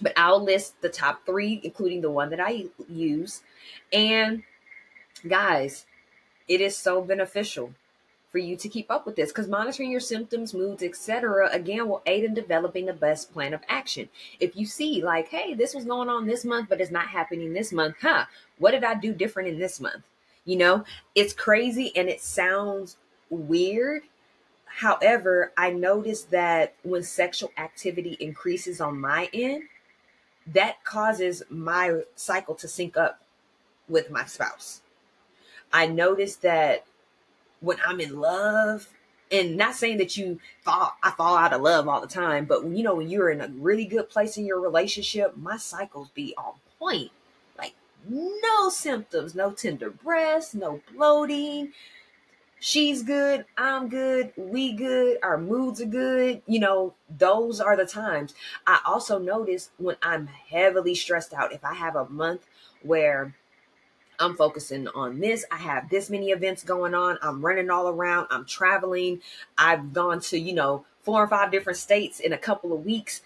But 0.01 0.13
I'll 0.17 0.43
list 0.43 0.79
the 0.81 0.89
top 0.89 1.25
three, 1.25 1.59
including 1.63 2.01
the 2.01 2.11
one 2.11 2.29
that 2.29 2.39
I 2.39 2.65
use. 2.87 3.41
And 3.93 4.43
guys, 5.19 5.85
it 6.47 6.61
is 6.61 6.77
so 6.77 7.01
beneficial 7.01 7.73
for 8.31 8.39
you 8.39 8.55
to 8.57 8.69
keep 8.69 8.91
up 8.91 9.05
with 9.05 9.15
this 9.15 9.31
because 9.31 9.47
monitoring 9.47 9.91
your 9.91 9.99
symptoms, 9.99 10.53
moods, 10.53 10.83
etc. 10.83 11.49
again 11.51 11.87
will 11.87 12.01
aid 12.05 12.23
in 12.23 12.33
developing 12.33 12.85
the 12.85 12.93
best 12.93 13.33
plan 13.33 13.53
of 13.53 13.61
action. 13.69 14.09
If 14.39 14.55
you 14.55 14.65
see 14.65 15.01
like, 15.03 15.29
hey, 15.29 15.53
this 15.53 15.73
was 15.73 15.85
going 15.85 16.09
on 16.09 16.27
this 16.27 16.45
month, 16.45 16.69
but 16.69 16.81
it's 16.81 16.91
not 16.91 17.07
happening 17.07 17.53
this 17.53 17.71
month, 17.71 17.95
huh? 18.01 18.25
What 18.59 18.71
did 18.71 18.83
I 18.83 18.95
do 18.95 19.13
different 19.13 19.49
in 19.49 19.59
this 19.59 19.79
month? 19.79 20.03
You 20.45 20.57
know, 20.57 20.85
it's 21.15 21.33
crazy 21.33 21.91
and 21.95 22.09
it 22.09 22.21
sounds 22.21 22.97
weird. 23.29 24.03
However, 24.65 25.51
I 25.57 25.71
noticed 25.71 26.29
that 26.31 26.75
when 26.83 27.03
sexual 27.03 27.51
activity 27.57 28.17
increases 28.19 28.79
on 28.79 28.99
my 28.99 29.29
end, 29.33 29.63
that 30.45 30.83
causes 30.83 31.43
my 31.49 32.01
cycle 32.15 32.55
to 32.55 32.67
sync 32.67 32.95
up 32.95 33.21
with 33.89 34.11
my 34.11 34.25
spouse 34.25 34.81
I 35.71 35.87
noticed 35.87 36.41
that 36.41 36.85
when 37.59 37.77
I'm 37.85 37.99
in 37.99 38.19
love, 38.19 38.87
and 39.31 39.57
not 39.57 39.75
saying 39.75 39.97
that 39.97 40.17
you 40.17 40.39
fall 40.61 40.93
I 41.03 41.11
fall 41.11 41.37
out 41.37 41.53
of 41.53 41.61
love 41.61 41.87
all 41.87 42.01
the 42.01 42.07
time, 42.07 42.45
but 42.45 42.65
you 42.65 42.83
know 42.83 42.95
when 42.95 43.09
you're 43.09 43.29
in 43.29 43.41
a 43.41 43.47
really 43.47 43.85
good 43.85 44.09
place 44.09 44.37
in 44.37 44.45
your 44.45 44.59
relationship, 44.59 45.35
my 45.37 45.57
cycles 45.57 46.09
be 46.09 46.33
on 46.37 46.53
point. 46.79 47.11
Like 47.57 47.73
no 48.07 48.69
symptoms, 48.69 49.35
no 49.35 49.51
tender 49.51 49.89
breasts, 49.89 50.53
no 50.53 50.81
bloating. 50.93 51.73
She's 52.59 53.03
good, 53.03 53.45
I'm 53.55 53.87
good, 53.87 54.33
we 54.35 54.73
good, 54.73 55.19
our 55.21 55.37
moods 55.37 55.79
are 55.79 55.85
good. 55.85 56.41
You 56.47 56.59
know, 56.59 56.95
those 57.07 57.61
are 57.61 57.75
the 57.75 57.85
times. 57.85 58.33
I 58.65 58.79
also 58.83 59.19
notice 59.19 59.69
when 59.77 59.95
I'm 60.01 60.25
heavily 60.25 60.95
stressed 60.95 61.33
out, 61.33 61.53
if 61.53 61.63
I 61.63 61.75
have 61.75 61.95
a 61.95 62.09
month 62.09 62.47
where 62.81 63.35
I'm 64.19 64.35
focusing 64.35 64.87
on 64.89 65.19
this. 65.19 65.45
I 65.51 65.57
have 65.57 65.89
this 65.89 66.09
many 66.09 66.31
events 66.31 66.63
going 66.63 66.95
on. 66.95 67.19
I'm 67.21 67.45
running 67.45 67.69
all 67.69 67.87
around. 67.87 68.27
I'm 68.31 68.45
traveling. 68.45 69.21
I've 69.57 69.93
gone 69.93 70.21
to, 70.21 70.39
you 70.39 70.53
know, 70.53 70.85
four 71.03 71.23
or 71.23 71.27
five 71.27 71.51
different 71.51 71.77
states 71.77 72.19
in 72.19 72.33
a 72.33 72.37
couple 72.37 72.73
of 72.73 72.83
weeks. 72.85 73.21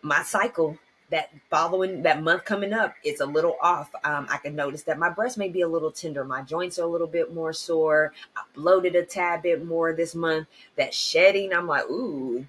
My 0.00 0.22
cycle 0.22 0.78
that 1.10 1.30
following 1.50 2.02
that 2.02 2.22
month 2.22 2.44
coming 2.44 2.72
up, 2.72 2.94
it's 3.04 3.20
a 3.20 3.26
little 3.26 3.56
off. 3.62 3.90
Um, 4.04 4.26
I 4.30 4.38
can 4.38 4.54
notice 4.54 4.82
that 4.84 4.98
my 4.98 5.10
breasts 5.10 5.38
may 5.38 5.48
be 5.48 5.60
a 5.60 5.68
little 5.68 5.90
tender. 5.90 6.24
My 6.24 6.42
joints 6.42 6.78
are 6.78 6.84
a 6.84 6.88
little 6.90 7.06
bit 7.06 7.34
more 7.34 7.52
sore. 7.52 8.12
I 8.36 8.42
bloated 8.54 8.96
a 8.96 9.04
tad 9.04 9.42
bit 9.42 9.64
more 9.64 9.92
this 9.92 10.14
month. 10.14 10.48
That 10.76 10.94
shedding, 10.94 11.52
I'm 11.52 11.66
like, 11.66 11.84
ooh, 11.90 12.46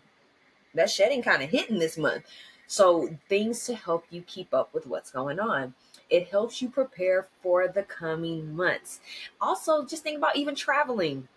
that 0.76 0.90
shedding 0.90 1.22
kind 1.22 1.44
of 1.44 1.50
hitting 1.50 1.80
this 1.80 1.98
month. 1.98 2.24
So 2.68 3.10
things 3.28 3.66
to 3.66 3.76
help 3.76 4.06
you 4.12 4.22
keep 4.22 4.54
up 4.54 4.74
with 4.74 4.88
what's 4.88 5.12
going 5.12 5.40
on. 5.40 5.74
It 6.10 6.30
helps 6.30 6.62
you 6.62 6.70
prepare 6.70 7.28
for 7.42 7.68
the 7.68 7.84
coming 7.84 8.56
months. 8.56 9.00
Also, 9.40 9.86
just 9.86 10.04
think 10.04 10.18
about 10.18 10.36
even 10.36 10.56
traveling. 10.56 11.28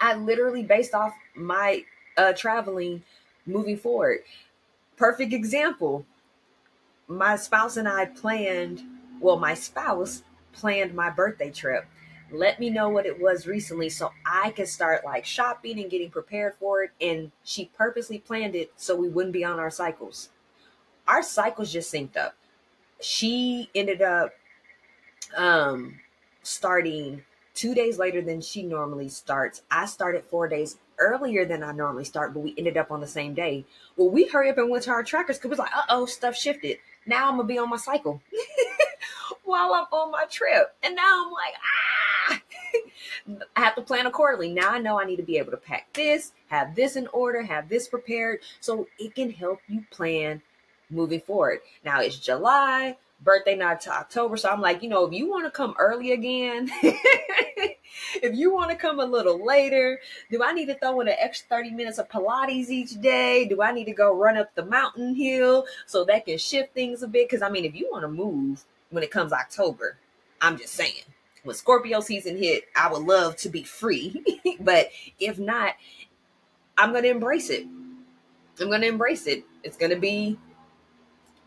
I 0.00 0.14
literally 0.14 0.62
based 0.62 0.94
off 0.94 1.12
my 1.34 1.84
uh, 2.16 2.32
traveling 2.32 3.02
moving 3.46 3.76
forward. 3.76 4.20
Perfect 4.96 5.32
example. 5.32 6.06
My 7.08 7.34
spouse 7.36 7.76
and 7.76 7.88
I 7.88 8.06
planned, 8.06 8.82
well, 9.20 9.38
my 9.38 9.54
spouse 9.54 10.22
planned 10.52 10.94
my 10.94 11.10
birthday 11.10 11.50
trip. 11.50 11.86
Let 12.30 12.60
me 12.60 12.70
know 12.70 12.88
what 12.88 13.06
it 13.06 13.20
was 13.20 13.48
recently 13.48 13.88
so 13.88 14.12
I 14.24 14.52
can 14.52 14.66
start 14.66 15.04
like 15.04 15.24
shopping 15.24 15.80
and 15.80 15.90
getting 15.90 16.10
prepared 16.10 16.54
for 16.60 16.84
it. 16.84 16.92
And 17.00 17.32
she 17.42 17.70
purposely 17.76 18.18
planned 18.18 18.54
it 18.54 18.72
so 18.76 18.94
we 18.94 19.08
wouldn't 19.08 19.32
be 19.32 19.44
on 19.44 19.58
our 19.58 19.70
cycles. 19.70 20.28
Our 21.08 21.24
cycles 21.24 21.72
just 21.72 21.92
synced 21.92 22.16
up 22.16 22.36
she 23.00 23.70
ended 23.74 24.02
up 24.02 24.32
um 25.36 26.00
starting 26.42 27.22
two 27.54 27.74
days 27.74 27.98
later 27.98 28.22
than 28.22 28.40
she 28.40 28.62
normally 28.62 29.08
starts. 29.08 29.62
I 29.70 29.86
started 29.86 30.24
four 30.24 30.48
days 30.48 30.78
earlier 30.98 31.44
than 31.44 31.62
I 31.62 31.72
normally 31.72 32.04
start, 32.04 32.32
but 32.32 32.40
we 32.40 32.54
ended 32.56 32.76
up 32.76 32.90
on 32.90 33.00
the 33.00 33.06
same 33.06 33.34
day. 33.34 33.64
Well, 33.96 34.08
we 34.10 34.26
hurry 34.26 34.50
up 34.50 34.58
and 34.58 34.70
went 34.70 34.84
to 34.84 34.90
our 34.90 35.02
trackers 35.02 35.36
because 35.36 35.48
we 35.48 35.50
was 35.50 35.58
like, 35.58 35.76
uh 35.76 35.82
oh, 35.88 36.06
stuff 36.06 36.36
shifted. 36.36 36.78
Now 37.06 37.28
I'm 37.28 37.36
gonna 37.36 37.48
be 37.48 37.58
on 37.58 37.68
my 37.68 37.76
cycle 37.76 38.22
while 39.44 39.74
I'm 39.74 39.86
on 39.92 40.10
my 40.10 40.24
trip. 40.30 40.74
And 40.82 40.94
now 40.96 41.24
I'm 41.26 41.32
like, 41.32 41.54
ah 41.58 42.40
I 43.56 43.60
have 43.60 43.74
to 43.74 43.82
plan 43.82 44.06
accordingly. 44.06 44.52
Now 44.52 44.70
I 44.70 44.78
know 44.78 45.00
I 45.00 45.04
need 45.04 45.16
to 45.16 45.22
be 45.22 45.38
able 45.38 45.50
to 45.52 45.56
pack 45.56 45.92
this, 45.92 46.32
have 46.48 46.74
this 46.74 46.96
in 46.96 47.06
order, 47.08 47.42
have 47.42 47.68
this 47.68 47.88
prepared. 47.88 48.40
So 48.60 48.86
it 48.98 49.14
can 49.14 49.30
help 49.30 49.60
you 49.68 49.84
plan 49.90 50.42
moving 50.90 51.20
forward. 51.20 51.60
Now 51.84 52.00
it's 52.00 52.18
July, 52.18 52.96
birthday 53.22 53.56
not 53.56 53.80
to 53.82 53.90
October. 53.90 54.36
So 54.36 54.48
I'm 54.48 54.60
like, 54.60 54.82
you 54.82 54.88
know, 54.88 55.06
if 55.06 55.12
you 55.12 55.28
want 55.28 55.44
to 55.44 55.50
come 55.50 55.74
early 55.78 56.12
again, 56.12 56.70
if 58.22 58.34
you 58.34 58.52
want 58.52 58.70
to 58.70 58.76
come 58.76 59.00
a 59.00 59.04
little 59.04 59.44
later, 59.44 60.00
do 60.30 60.42
I 60.42 60.52
need 60.52 60.66
to 60.66 60.74
throw 60.74 61.00
in 61.00 61.08
an 61.08 61.16
extra 61.18 61.48
30 61.48 61.70
minutes 61.72 61.98
of 61.98 62.08
Pilates 62.08 62.70
each 62.70 63.00
day? 63.00 63.46
Do 63.46 63.62
I 63.62 63.72
need 63.72 63.86
to 63.86 63.92
go 63.92 64.14
run 64.14 64.36
up 64.36 64.54
the 64.54 64.64
mountain 64.64 65.14
hill 65.14 65.64
so 65.86 66.04
that 66.04 66.26
can 66.26 66.38
shift 66.38 66.74
things 66.74 67.02
a 67.02 67.08
bit? 67.08 67.28
Because 67.28 67.42
I 67.42 67.50
mean, 67.50 67.64
if 67.64 67.74
you 67.74 67.88
want 67.90 68.02
to 68.02 68.08
move 68.08 68.64
when 68.90 69.02
it 69.02 69.10
comes 69.10 69.32
October, 69.32 69.96
I'm 70.40 70.56
just 70.56 70.74
saying. 70.74 71.02
When 71.42 71.56
Scorpio 71.56 72.00
season 72.00 72.36
hit, 72.36 72.64
I 72.76 72.92
would 72.92 73.02
love 73.02 73.36
to 73.38 73.48
be 73.48 73.62
free. 73.62 74.22
but 74.60 74.90
if 75.18 75.38
not, 75.38 75.74
I'm 76.76 76.92
going 76.92 77.04
to 77.04 77.10
embrace 77.10 77.48
it. 77.48 77.64
I'm 77.64 78.68
going 78.68 78.82
to 78.82 78.88
embrace 78.88 79.26
it. 79.26 79.44
It's 79.62 79.76
going 79.76 79.90
to 79.90 79.98
be 79.98 80.38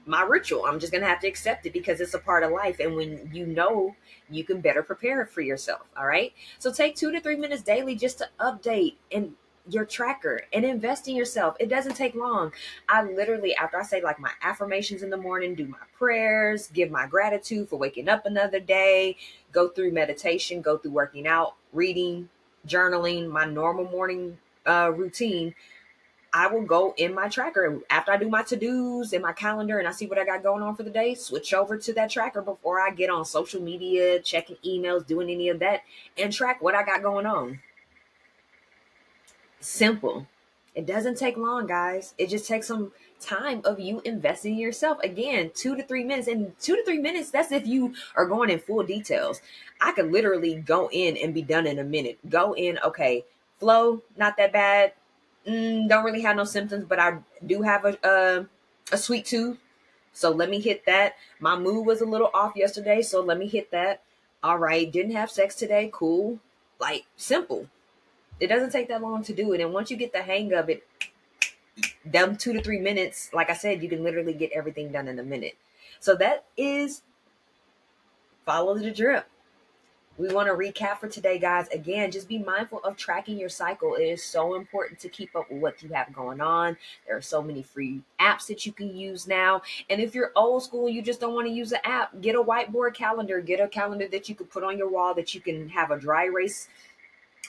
my 0.05 0.23
ritual. 0.23 0.65
I'm 0.65 0.79
just 0.79 0.91
going 0.91 1.01
to 1.01 1.07
have 1.07 1.21
to 1.21 1.27
accept 1.27 1.65
it 1.65 1.73
because 1.73 2.01
it's 2.01 2.13
a 2.13 2.19
part 2.19 2.43
of 2.43 2.51
life. 2.51 2.79
And 2.79 2.95
when 2.95 3.29
you 3.33 3.45
know, 3.45 3.95
you 4.29 4.43
can 4.43 4.61
better 4.61 4.83
prepare 4.83 5.25
for 5.25 5.41
yourself. 5.41 5.81
All 5.97 6.05
right. 6.05 6.33
So 6.59 6.71
take 6.71 6.95
two 6.95 7.11
to 7.11 7.19
three 7.19 7.35
minutes 7.35 7.61
daily 7.61 7.95
just 7.95 8.17
to 8.19 8.29
update 8.39 8.95
and 9.11 9.33
your 9.69 9.85
tracker 9.85 10.41
and 10.51 10.65
invest 10.65 11.07
in 11.07 11.15
yourself. 11.15 11.55
It 11.59 11.69
doesn't 11.69 11.93
take 11.93 12.15
long. 12.15 12.51
I 12.89 13.03
literally, 13.03 13.55
after 13.55 13.79
I 13.79 13.83
say 13.83 14.01
like 14.01 14.19
my 14.19 14.31
affirmations 14.41 15.03
in 15.03 15.09
the 15.09 15.17
morning, 15.17 15.55
do 15.55 15.67
my 15.67 15.77
prayers, 15.97 16.67
give 16.67 16.91
my 16.91 17.07
gratitude 17.07 17.69
for 17.69 17.77
waking 17.77 18.09
up 18.09 18.25
another 18.25 18.59
day, 18.59 19.15
go 19.51 19.69
through 19.69 19.91
meditation, 19.91 20.61
go 20.61 20.77
through 20.77 20.91
working 20.91 21.27
out, 21.27 21.55
reading, 21.71 22.27
journaling, 22.67 23.29
my 23.29 23.45
normal 23.45 23.85
morning 23.85 24.37
uh, 24.65 24.91
routine. 24.93 25.55
I 26.33 26.47
will 26.47 26.63
go 26.63 26.95
in 26.97 27.13
my 27.13 27.29
tracker 27.29 27.79
after 27.91 28.11
I 28.11 28.17
do 28.17 28.27
my 28.27 28.41
to 28.43 28.55
dos 28.55 29.13
in 29.13 29.21
my 29.21 29.33
calendar 29.33 29.77
and 29.77 29.87
I 29.87 29.91
see 29.91 30.07
what 30.07 30.17
I 30.17 30.25
got 30.25 30.41
going 30.41 30.63
on 30.63 30.75
for 30.75 30.81
the 30.81 30.89
day. 30.89 31.13
Switch 31.13 31.53
over 31.53 31.77
to 31.77 31.93
that 31.93 32.09
tracker 32.09 32.41
before 32.41 32.81
I 32.81 32.89
get 32.89 33.11
on 33.11 33.23
social 33.23 33.61
media, 33.61 34.19
checking 34.19 34.55
emails, 34.65 35.05
doing 35.05 35.29
any 35.29 35.49
of 35.49 35.59
that, 35.59 35.81
and 36.17 36.33
track 36.33 36.59
what 36.59 36.73
I 36.73 36.83
got 36.83 37.03
going 37.03 37.27
on. 37.27 37.59
Simple. 39.59 40.25
It 40.73 40.87
doesn't 40.87 41.19
take 41.19 41.37
long, 41.37 41.67
guys. 41.67 42.15
It 42.17 42.29
just 42.29 42.47
takes 42.47 42.67
some 42.67 42.93
time 43.19 43.61
of 43.63 43.79
you 43.79 44.01
investing 44.03 44.53
in 44.53 44.59
yourself. 44.59 44.97
Again, 45.03 45.51
two 45.53 45.75
to 45.75 45.83
three 45.83 46.03
minutes. 46.03 46.27
And 46.27 46.59
two 46.59 46.75
to 46.75 46.83
three 46.83 46.97
minutes, 46.97 47.29
that's 47.29 47.51
if 47.51 47.67
you 47.67 47.93
are 48.15 48.25
going 48.25 48.49
in 48.49 48.57
full 48.57 48.81
details. 48.81 49.39
I 49.79 49.91
could 49.91 50.11
literally 50.11 50.55
go 50.55 50.89
in 50.91 51.15
and 51.15 51.31
be 51.31 51.43
done 51.43 51.67
in 51.67 51.77
a 51.77 51.83
minute. 51.83 52.17
Go 52.27 52.55
in, 52.55 52.79
okay, 52.79 53.23
flow, 53.59 54.01
not 54.17 54.35
that 54.37 54.51
bad 54.51 54.93
mm, 55.47 55.87
don't 55.87 56.03
really 56.03 56.21
have 56.21 56.35
no 56.35 56.43
symptoms, 56.43 56.85
but 56.87 56.99
I 56.99 57.19
do 57.45 57.61
have 57.61 57.85
a, 57.85 57.97
a 58.03 58.45
a 58.91 58.97
sweet 58.97 59.25
tooth. 59.25 59.57
So 60.13 60.29
let 60.29 60.49
me 60.49 60.59
hit 60.59 60.85
that. 60.85 61.15
My 61.39 61.57
mood 61.57 61.85
was 61.85 62.01
a 62.01 62.05
little 62.05 62.29
off 62.33 62.55
yesterday, 62.55 63.01
so 63.01 63.21
let 63.21 63.37
me 63.37 63.47
hit 63.47 63.71
that. 63.71 64.01
All 64.43 64.57
right, 64.57 64.91
didn't 64.91 65.13
have 65.13 65.31
sex 65.31 65.55
today. 65.55 65.89
Cool. 65.91 66.39
Like 66.79 67.05
simple. 67.15 67.67
It 68.39 68.47
doesn't 68.47 68.71
take 68.71 68.89
that 68.89 69.01
long 69.01 69.23
to 69.23 69.33
do 69.33 69.53
it. 69.53 69.61
And 69.61 69.73
once 69.73 69.89
you 69.89 69.97
get 69.97 70.13
the 70.13 70.21
hang 70.21 70.53
of 70.53 70.69
it, 70.69 70.85
them 72.05 72.35
two 72.35 72.53
to 72.53 72.61
three 72.61 72.79
minutes, 72.79 73.29
like 73.33 73.49
I 73.49 73.53
said, 73.53 73.81
you 73.81 73.89
can 73.89 74.03
literally 74.03 74.33
get 74.33 74.51
everything 74.51 74.91
done 74.91 75.07
in 75.07 75.17
a 75.17 75.23
minute. 75.23 75.57
So 75.99 76.15
that 76.15 76.45
is 76.57 77.01
follow 78.45 78.77
the 78.77 78.91
drip 78.91 79.25
we 80.17 80.31
want 80.31 80.47
to 80.47 80.53
recap 80.53 80.99
for 80.99 81.07
today, 81.07 81.39
guys. 81.39 81.67
Again, 81.69 82.11
just 82.11 82.27
be 82.27 82.37
mindful 82.37 82.79
of 82.83 82.95
tracking 82.95 83.37
your 83.37 83.49
cycle. 83.49 83.95
It 83.95 84.03
is 84.03 84.23
so 84.23 84.55
important 84.55 84.99
to 84.99 85.09
keep 85.09 85.35
up 85.35 85.49
with 85.49 85.59
what 85.59 85.81
you 85.81 85.89
have 85.89 86.13
going 86.13 86.39
on. 86.39 86.77
There 87.07 87.17
are 87.17 87.21
so 87.21 87.41
many 87.41 87.63
free 87.63 88.01
apps 88.19 88.45
that 88.47 88.65
you 88.65 88.71
can 88.71 88.95
use 88.95 89.27
now. 89.27 89.63
And 89.89 89.99
if 89.99 90.13
you're 90.13 90.31
old 90.35 90.63
school, 90.63 90.87
you 90.87 91.01
just 91.01 91.19
don't 91.19 91.33
want 91.33 91.47
to 91.47 91.53
use 91.53 91.71
an 91.71 91.79
app, 91.83 92.21
get 92.21 92.35
a 92.35 92.43
whiteboard 92.43 92.93
calendar, 92.93 93.41
get 93.41 93.59
a 93.59 93.67
calendar 93.67 94.07
that 94.09 94.29
you 94.29 94.35
could 94.35 94.51
put 94.51 94.63
on 94.63 94.77
your 94.77 94.89
wall 94.89 95.15
that 95.15 95.33
you 95.33 95.41
can 95.41 95.69
have 95.69 95.89
a 95.89 95.99
dry 95.99 96.25
erase 96.25 96.67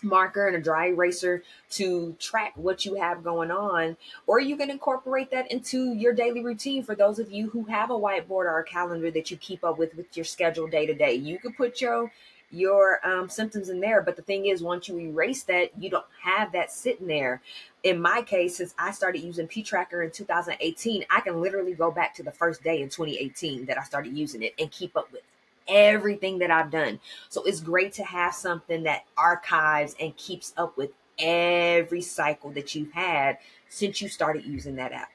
marker 0.03 0.47
and 0.47 0.57
a 0.57 0.61
dry 0.61 0.89
eraser 0.89 1.43
to 1.71 2.15
track 2.19 2.53
what 2.57 2.85
you 2.85 2.95
have 2.97 3.25
going 3.25 3.51
on 3.51 3.97
or 4.27 4.39
you 4.41 4.57
can 4.57 4.69
incorporate 4.69 5.31
that 5.31 5.51
into 5.51 5.95
your 5.95 6.13
daily 6.13 6.45
routine 6.45 6.83
for 6.83 6.95
those 6.95 7.19
of 7.19 7.31
you 7.31 7.49
who 7.51 7.65
have 7.65 7.91
a 7.91 7.95
whiteboard 7.95 8.45
or 8.45 8.59
a 8.59 8.65
calendar 8.65 9.11
that 9.11 9.31
you 9.31 9.37
keep 9.37 9.65
up 9.65 9.79
with 9.79 9.95
with 9.97 10.15
your 10.15 10.25
schedule 10.25 10.67
day 10.67 10.85
to 10.85 10.93
day 10.93 11.15
you 11.15 11.39
could 11.39 11.57
put 11.57 11.81
your 11.81 12.11
your 12.55 13.07
um, 13.07 13.29
symptoms 13.29 13.69
in 13.69 13.81
there. 13.81 14.03
But 14.03 14.17
the 14.17 14.23
thing 14.23 14.47
is, 14.47 14.63
once 14.63 14.89
you 14.89 14.99
erase 14.99 15.43
that, 15.45 15.71
you 15.79 15.91
don't 15.91 16.07
have 16.23 16.53
that 16.53 16.73
sitting 16.73 17.07
there. 17.07 17.43
In 17.83 18.01
my 18.01 18.23
case, 18.23 18.57
since 18.57 18.75
I 18.79 18.93
started 18.93 19.23
using 19.23 19.47
P 19.47 19.63
Tracker 19.63 20.03
in 20.03 20.11
2018, 20.11 21.05
I 21.11 21.21
can 21.21 21.41
literally 21.41 21.75
go 21.75 21.91
back 21.91 22.15
to 22.17 22.23
the 22.23 22.33
first 22.33 22.63
day 22.63 22.81
in 22.81 22.89
2018 22.89 23.67
that 23.67 23.79
I 23.79 23.83
started 23.83 24.17
using 24.17 24.43
it 24.43 24.55
and 24.59 24.71
keep 24.71 24.97
up 24.97 25.13
with 25.13 25.23
everything 25.69 26.39
that 26.39 26.51
I've 26.51 26.71
done. 26.71 27.01
So 27.29 27.43
it's 27.43 27.61
great 27.61 27.93
to 27.95 28.05
have 28.05 28.35
something 28.35 28.85
that 28.85 29.05
archives 29.17 29.95
and 30.01 30.17
keeps 30.17 30.53
up 30.57 30.77
with 30.77 30.91
every 31.19 32.03
cycle 32.03 32.51
that 32.51 32.75
you've 32.75 32.93
had 32.93 33.39
since 33.69 34.01
you 34.01 34.09
started 34.09 34.45
using 34.45 34.77
that 34.77 34.93
app. 34.93 35.11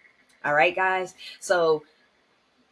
All 0.46 0.54
right, 0.54 0.76
guys. 0.76 1.16
So 1.40 1.84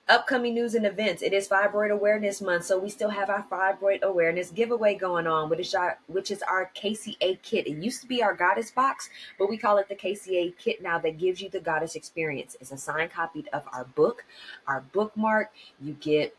upcoming 0.10 0.54
news 0.54 0.74
and 0.74 0.86
events. 0.86 1.22
It 1.22 1.34
is 1.34 1.50
Fibroid 1.50 1.92
Awareness 1.92 2.42
Month, 2.42 2.66
so 2.66 2.80
we 2.80 2.90
still 2.90 3.10
have 3.10 3.30
our 3.30 3.46
Fibroid 3.52 4.04
Awareness 4.04 4.52
giveaway 4.52 4.96
going 4.96 5.28
on, 5.28 5.50
which 5.50 5.60
is 5.60 5.76
our, 5.76 6.00
which 6.08 6.32
is 6.32 6.42
our 6.44 6.72
KCA 6.76 7.42
kit. 7.42 7.68
It 7.68 7.84
used 7.84 8.02
to 8.02 8.08
be 8.08 8.24
our 8.24 8.34
Goddess 8.34 8.72
box, 8.72 9.10
but 9.38 9.50
we 9.50 9.58
call 9.58 9.78
it 9.80 9.90
the 9.90 9.96
KCA 9.96 10.54
kit 10.58 10.82
now 10.82 10.98
that 11.00 11.18
gives 11.18 11.42
you 11.42 11.50
the 11.50 11.60
Goddess 11.60 11.96
experience. 11.96 12.56
It's 12.62 12.72
a 12.72 12.78
signed 12.78 13.12
copy 13.12 13.44
of 13.52 13.64
our 13.74 13.84
book, 13.84 14.24
our 14.66 14.82
bookmark. 14.94 15.52
You 15.82 15.94
get 15.94 16.37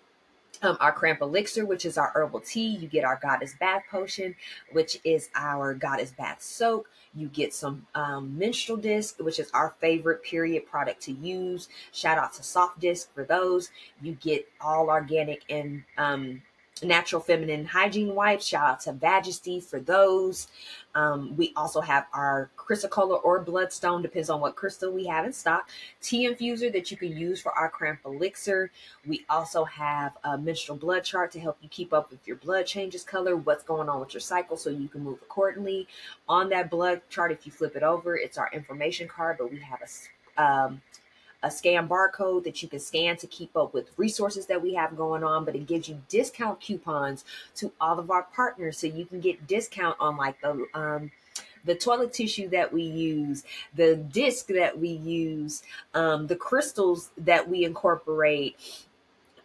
um, 0.63 0.77
our 0.81 0.93
cramp 0.93 1.21
elixir, 1.21 1.67
which 1.67 1.85
is 1.85 1.99
our 1.99 2.11
herbal 2.15 2.41
tea. 2.41 2.69
You 2.69 2.89
get 2.89 3.05
our 3.05 3.19
goddess 3.23 3.55
bath 3.59 3.83
potion, 3.91 4.35
which 4.73 4.99
is 5.05 5.29
our 5.35 5.75
goddess 5.75 6.13
bath 6.13 6.43
soak. 6.43 6.89
You 7.15 7.29
get 7.29 7.55
some 7.55 7.87
um, 7.95 8.39
menstrual 8.39 8.79
disc, 8.79 9.19
which 9.21 9.39
is 9.39 9.51
our 9.53 9.75
favorite 9.81 10.23
period 10.23 10.67
product 10.67 11.03
to 11.03 11.13
use. 11.13 11.69
Shout 11.93 12.19
out 12.19 12.33
to 12.35 12.43
Soft 12.43 12.81
Disc 12.81 13.13
for 13.15 13.25
those. 13.25 13.71
You 14.03 14.13
get 14.13 14.49
all 14.61 14.89
organic 14.89 15.43
and 15.51 15.83
um, 15.97 16.43
natural 16.83 17.21
feminine 17.21 17.65
hygiene 17.67 18.15
wipes. 18.15 18.47
Shout 18.47 18.69
out 18.69 18.81
to 18.81 18.99
Majesty 19.01 19.61
for 19.61 19.81
those. 19.81 20.49
Um, 20.95 21.37
we 21.37 21.53
also 21.57 21.81
have 21.81 22.07
our 22.13 22.51
chrysocolla 22.57 23.21
or 23.23 23.41
bloodstone, 23.41 24.03
depends 24.03 24.31
on 24.31 24.41
what 24.41 24.57
crystal 24.57 24.91
we 24.91 25.07
have 25.07 25.25
in 25.25 25.33
stock. 25.33 25.69
Tea 26.01 26.29
infuser 26.29 26.73
that 26.73 26.91
you 26.91 26.97
can 26.97 27.17
use 27.17 27.41
for 27.41 27.53
our 27.53 27.69
cramp 27.69 28.01
elixir. 28.05 28.71
We 29.07 29.25
also 29.31 29.65
have 29.65 30.17
a 30.25 30.37
menstrual 30.37 30.79
blood 30.79 31.05
chart 31.05 31.31
to 31.33 31.41
help 31.41 31.59
you 31.61 31.69
keep 31.69 31.93
up 31.93 32.11
with 32.11 32.27
your 32.27 32.37
blood 32.37 32.67
changes 32.67 33.05
color, 33.05 33.37
what's 33.37 33.63
going 33.63 33.89
on 33.89 34.01
with 34.01 34.15
your 34.15 34.21
cycle, 34.21 34.57
so 34.57 34.71
you 34.71 34.89
can 34.89 35.05
move 35.05 35.19
accordingly. 35.23 35.87
On 36.29 36.49
that 36.49 36.71
blood 36.71 37.03
chart, 37.11 37.31
if 37.33 37.47
you 37.47 37.53
flip 37.53 37.77
it 37.77 37.83
over, 37.83 38.17
it's 38.17 38.39
our 38.39 38.51
information 38.53 39.07
card, 39.07 39.37
but 39.39 39.51
we 39.51 39.61
have 39.61 39.81
a 39.83 39.89
um, 40.39 40.81
a 41.43 41.51
scan 41.51 41.89
barcode 41.89 42.45
that 42.45 42.63
you 42.63 42.69
can 42.69 42.81
scan 42.81 43.17
to 43.17 43.27
keep 43.27 43.57
up 43.57 43.73
with 43.73 43.91
resources 43.97 44.47
that 44.47 44.61
we 44.61 44.75
have 44.75 44.97
going 44.97 45.23
on, 45.23 45.45
but 45.45 45.55
it 45.55 45.67
gives 45.67 45.89
you 45.89 46.01
discount 46.09 46.61
coupons 46.61 47.25
to 47.55 47.73
all 47.81 47.99
of 47.99 48.11
our 48.11 48.25
partners 48.35 48.79
so 48.79 48.87
you 48.87 49.07
can 49.07 49.21
get 49.21 49.47
discount 49.47 49.97
on 50.01 50.17
like 50.17 50.41
the 50.41 50.67
um 50.75 51.11
the 51.65 51.75
toilet 51.75 52.13
tissue 52.13 52.49
that 52.49 52.73
we 52.73 52.83
use, 52.83 53.45
the 53.75 53.97
disc 53.97 54.47
that 54.47 54.79
we 54.79 54.89
use, 54.89 55.63
um, 55.93 56.27
the 56.27 56.37
crystals 56.37 57.11
that 57.19 57.47
we 57.47 57.65
incorporate, 57.65 58.57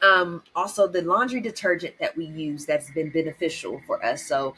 um, 0.01 0.43
also 0.55 0.87
the 0.87 1.01
laundry 1.01 1.41
detergent 1.41 1.97
that 1.99 2.15
we 2.15 2.25
use 2.25 2.65
that's 2.65 2.91
been 2.91 3.09
beneficial 3.09 3.81
for 3.87 4.03
us. 4.05 4.25
So 4.25 4.55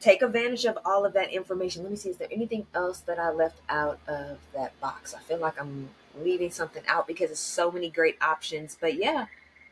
take 0.00 0.22
advantage 0.22 0.64
of 0.64 0.78
all 0.84 1.04
of 1.04 1.12
that 1.14 1.32
information. 1.32 1.82
Let 1.82 1.90
me 1.90 1.96
see, 1.96 2.10
is 2.10 2.16
there 2.16 2.28
anything 2.30 2.66
else 2.74 3.00
that 3.00 3.18
I 3.18 3.30
left 3.30 3.60
out 3.68 3.98
of 4.06 4.38
that 4.54 4.78
box? 4.80 5.14
I 5.14 5.20
feel 5.20 5.38
like 5.38 5.60
I'm 5.60 5.88
leaving 6.18 6.50
something 6.50 6.82
out 6.86 7.06
because 7.06 7.28
there's 7.28 7.38
so 7.38 7.70
many 7.70 7.90
great 7.90 8.16
options. 8.20 8.76
But 8.80 8.94
yeah, 8.94 9.26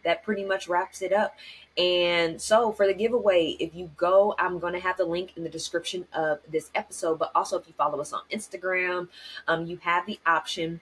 that 0.04 0.22
pretty 0.22 0.44
much 0.44 0.68
wraps 0.68 1.02
it 1.02 1.12
up. 1.12 1.34
And 1.76 2.40
so 2.40 2.72
for 2.72 2.86
the 2.86 2.94
giveaway, 2.94 3.56
if 3.58 3.74
you 3.74 3.90
go, 3.96 4.34
I'm 4.38 4.58
going 4.58 4.74
to 4.74 4.80
have 4.80 4.96
the 4.96 5.04
link 5.04 5.32
in 5.36 5.42
the 5.42 5.48
description 5.48 6.06
of 6.12 6.38
this 6.48 6.70
episode. 6.74 7.18
But 7.18 7.32
also, 7.34 7.58
if 7.58 7.66
you 7.66 7.74
follow 7.76 8.00
us 8.00 8.12
on 8.12 8.22
Instagram, 8.32 9.08
um, 9.48 9.66
you 9.66 9.78
have 9.78 10.06
the 10.06 10.20
option 10.24 10.80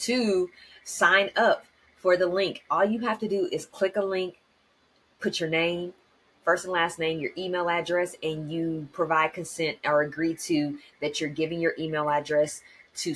to 0.00 0.50
sign 0.84 1.30
up 1.36 1.64
for 1.96 2.16
the 2.16 2.26
link. 2.26 2.64
All 2.70 2.84
you 2.84 3.00
have 3.00 3.18
to 3.20 3.28
do 3.28 3.48
is 3.50 3.66
click 3.66 3.96
a 3.96 4.04
link, 4.04 4.36
put 5.20 5.40
your 5.40 5.48
name, 5.48 5.94
first 6.44 6.64
and 6.64 6.72
last 6.72 6.98
name, 6.98 7.20
your 7.20 7.32
email 7.36 7.68
address, 7.68 8.16
and 8.22 8.50
you 8.50 8.88
provide 8.92 9.32
consent 9.32 9.78
or 9.84 10.02
agree 10.02 10.34
to 10.34 10.78
that 11.00 11.20
you're 11.20 11.30
giving 11.30 11.60
your 11.60 11.74
email 11.78 12.08
address 12.08 12.62
to 12.96 13.14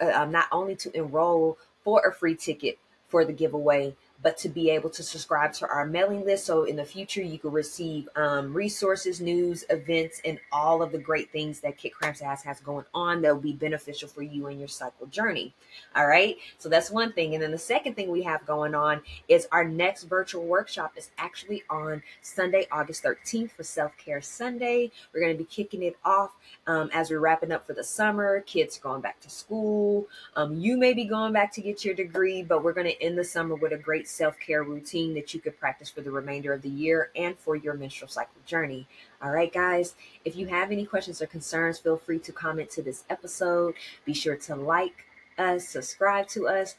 uh, 0.00 0.06
um, 0.12 0.32
not 0.32 0.46
only 0.50 0.74
to 0.76 0.96
enroll 0.96 1.58
for 1.82 2.00
a 2.06 2.12
free 2.12 2.34
ticket 2.34 2.78
for 3.08 3.24
the 3.24 3.32
giveaway, 3.32 3.94
but 4.24 4.38
to 4.38 4.48
be 4.48 4.70
able 4.70 4.88
to 4.88 5.02
subscribe 5.02 5.52
to 5.52 5.68
our 5.68 5.86
mailing 5.86 6.24
list. 6.24 6.46
So 6.46 6.64
in 6.64 6.76
the 6.76 6.84
future, 6.84 7.20
you 7.20 7.38
can 7.38 7.52
receive 7.52 8.08
um, 8.16 8.54
resources, 8.54 9.20
news, 9.20 9.64
events, 9.68 10.22
and 10.24 10.40
all 10.50 10.82
of 10.82 10.92
the 10.92 10.98
great 10.98 11.30
things 11.30 11.60
that 11.60 11.76
Kick 11.76 11.92
Cramps 11.92 12.22
Ass 12.22 12.42
has 12.42 12.58
going 12.60 12.86
on 12.94 13.20
that 13.20 13.34
will 13.34 13.42
be 13.42 13.52
beneficial 13.52 14.08
for 14.08 14.22
you 14.22 14.46
in 14.46 14.58
your 14.58 14.66
cycle 14.66 15.06
journey. 15.08 15.52
All 15.94 16.06
right. 16.06 16.38
So 16.56 16.70
that's 16.70 16.90
one 16.90 17.12
thing. 17.12 17.34
And 17.34 17.42
then 17.42 17.50
the 17.50 17.58
second 17.58 17.96
thing 17.96 18.10
we 18.10 18.22
have 18.22 18.46
going 18.46 18.74
on 18.74 19.02
is 19.28 19.46
our 19.52 19.64
next 19.64 20.04
virtual 20.04 20.46
workshop 20.46 20.94
is 20.96 21.10
actually 21.18 21.62
on 21.68 22.02
Sunday, 22.22 22.66
August 22.72 23.04
13th 23.04 23.50
for 23.50 23.62
Self 23.62 23.94
Care 23.98 24.22
Sunday. 24.22 24.90
We're 25.12 25.20
going 25.20 25.34
to 25.34 25.38
be 25.38 25.44
kicking 25.44 25.82
it 25.82 25.98
off 26.02 26.30
um, 26.66 26.88
as 26.94 27.10
we're 27.10 27.20
wrapping 27.20 27.52
up 27.52 27.66
for 27.66 27.74
the 27.74 27.84
summer. 27.84 28.40
Kids 28.40 28.78
going 28.78 29.02
back 29.02 29.20
to 29.20 29.28
school. 29.28 30.06
Um, 30.34 30.56
you 30.56 30.78
may 30.78 30.94
be 30.94 31.04
going 31.04 31.34
back 31.34 31.52
to 31.52 31.60
get 31.60 31.84
your 31.84 31.94
degree, 31.94 32.42
but 32.42 32.64
we're 32.64 32.72
going 32.72 32.86
to 32.86 33.02
end 33.02 33.18
the 33.18 33.24
summer 33.24 33.54
with 33.54 33.72
a 33.72 33.76
great 33.76 34.08
self 34.14 34.38
care 34.38 34.62
routine 34.62 35.14
that 35.14 35.34
you 35.34 35.40
could 35.40 35.58
practice 35.58 35.90
for 35.90 36.00
the 36.00 36.10
remainder 36.10 36.52
of 36.52 36.62
the 36.62 36.68
year 36.68 37.10
and 37.16 37.38
for 37.38 37.56
your 37.56 37.74
menstrual 37.74 38.08
cycle 38.08 38.40
journey. 38.46 38.86
All 39.22 39.30
right, 39.30 39.52
guys, 39.52 39.94
if 40.24 40.36
you 40.36 40.46
have 40.46 40.70
any 40.70 40.86
questions 40.86 41.20
or 41.20 41.26
concerns, 41.26 41.78
feel 41.78 41.96
free 41.96 42.18
to 42.20 42.32
comment 42.32 42.70
to 42.70 42.82
this 42.82 43.04
episode. 43.10 43.74
Be 44.04 44.14
sure 44.14 44.36
to 44.36 44.56
like 44.56 45.04
us, 45.38 45.68
subscribe 45.68 46.28
to 46.28 46.46
us, 46.48 46.76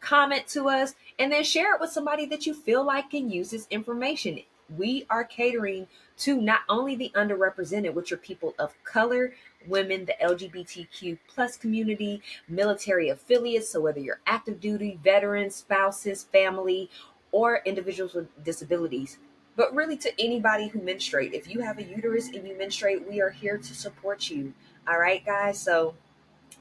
comment 0.00 0.46
to 0.48 0.68
us, 0.68 0.94
and 1.18 1.32
then 1.32 1.44
share 1.44 1.74
it 1.74 1.80
with 1.80 1.90
somebody 1.90 2.26
that 2.26 2.46
you 2.46 2.54
feel 2.54 2.84
like 2.84 3.10
can 3.10 3.30
use 3.30 3.50
this 3.50 3.66
information. 3.70 4.40
We 4.76 5.06
are 5.08 5.24
catering 5.24 5.86
to 6.18 6.40
not 6.40 6.60
only 6.68 6.94
the 6.94 7.10
underrepresented, 7.14 7.94
which 7.94 8.12
are 8.12 8.16
people 8.16 8.54
of 8.58 8.74
color, 8.84 9.32
women, 9.66 10.04
the 10.04 10.14
LGBTQ 10.22 11.18
plus 11.26 11.56
community, 11.56 12.22
military 12.48 13.08
affiliates. 13.08 13.70
So 13.70 13.80
whether 13.80 14.00
you're 14.00 14.20
active 14.26 14.60
duty, 14.60 14.98
veterans, 15.02 15.56
spouses, 15.56 16.24
family, 16.24 16.90
or 17.32 17.60
individuals 17.64 18.14
with 18.14 18.44
disabilities, 18.44 19.18
but 19.56 19.74
really 19.74 19.96
to 19.98 20.12
anybody 20.20 20.68
who 20.68 20.80
menstruate. 20.80 21.34
If 21.34 21.48
you 21.48 21.60
have 21.60 21.78
a 21.78 21.82
uterus 21.82 22.28
and 22.28 22.46
you 22.46 22.56
menstruate, 22.56 23.08
we 23.08 23.20
are 23.20 23.30
here 23.30 23.58
to 23.58 23.74
support 23.74 24.30
you. 24.30 24.54
All 24.86 24.98
right, 24.98 25.24
guys. 25.24 25.60
So 25.60 25.94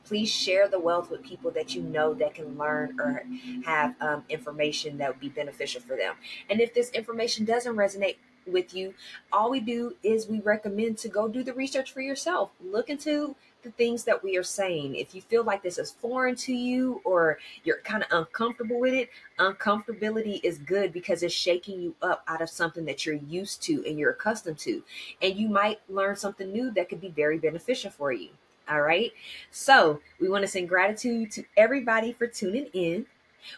please 0.04 0.30
share 0.30 0.68
the 0.68 0.80
wealth 0.80 1.12
with 1.12 1.24
people 1.24 1.52
that 1.52 1.76
you 1.76 1.82
know 1.82 2.14
that 2.16 2.34
can 2.34 2.58
learn 2.58 3.00
or 3.00 3.24
have 3.66 3.94
um, 4.02 4.24
information 4.30 4.98
that 4.98 5.10
would 5.10 5.20
be 5.20 5.30
beneficial 5.30 5.82
for 5.82 5.96
them. 5.96 6.16
And 6.50 6.60
if 6.62 6.74
this 6.74 6.90
information 6.92 7.46
doesn't 7.46 7.76
resonate 7.76 8.16
with 8.48 8.74
you, 8.74 8.94
all 9.32 9.50
we 9.50 9.60
do 9.60 9.96
is 10.04 10.28
we 10.28 10.40
recommend 10.42 10.98
to 11.00 11.10
go 11.10 11.28
do 11.28 11.44
the 11.44 11.54
research 11.54 11.92
for 11.92 12.02
yourself. 12.02 12.52
Look 12.64 12.90
into 12.90 13.36
the 13.64 13.72
things 13.72 14.04
that 14.06 14.24
we 14.24 14.38
are 14.38 14.44
saying. 14.44 14.96
If 14.96 15.14
you 15.14 15.22
feel 15.22 15.44
like 15.44 15.62
this 15.62 15.78
is 15.78 15.92
foreign 15.92 16.36
to 16.38 16.54
you 16.54 17.02
or 17.04 17.40
you're 17.64 17.82
kind 17.82 18.04
of 18.04 18.10
uncomfortable 18.12 18.80
with 18.80 18.94
it, 18.94 19.10
uncomfortability 19.40 20.40
is 20.44 20.58
good 20.60 20.94
because 20.94 21.24
it's 21.24 21.34
shaking 21.34 21.82
you 21.82 21.96
up 22.02 22.24
out 22.28 22.42
of 22.42 22.50
something 22.50 22.86
that 22.86 23.06
you're 23.06 23.16
used 23.16 23.62
to 23.64 23.84
and 23.86 24.00
you're 24.00 24.12
accustomed 24.12 24.60
to. 24.60 24.84
And 25.22 25.36
you 25.36 25.50
might 25.50 25.80
learn 25.90 26.16
something 26.16 26.52
new 26.52 26.72
that 26.72 26.90
could 26.90 27.02
be 27.02 27.10
very 27.10 27.38
beneficial 27.38 27.92
for 27.92 28.12
you. 28.12 28.30
All 28.70 28.82
right. 28.82 29.14
So 29.52 30.02
we 30.20 30.30
want 30.30 30.44
to 30.44 30.48
send 30.48 30.70
gratitude 30.70 31.32
to 31.32 31.44
everybody 31.56 32.14
for 32.14 32.28
tuning 32.28 32.68
in. 32.74 33.06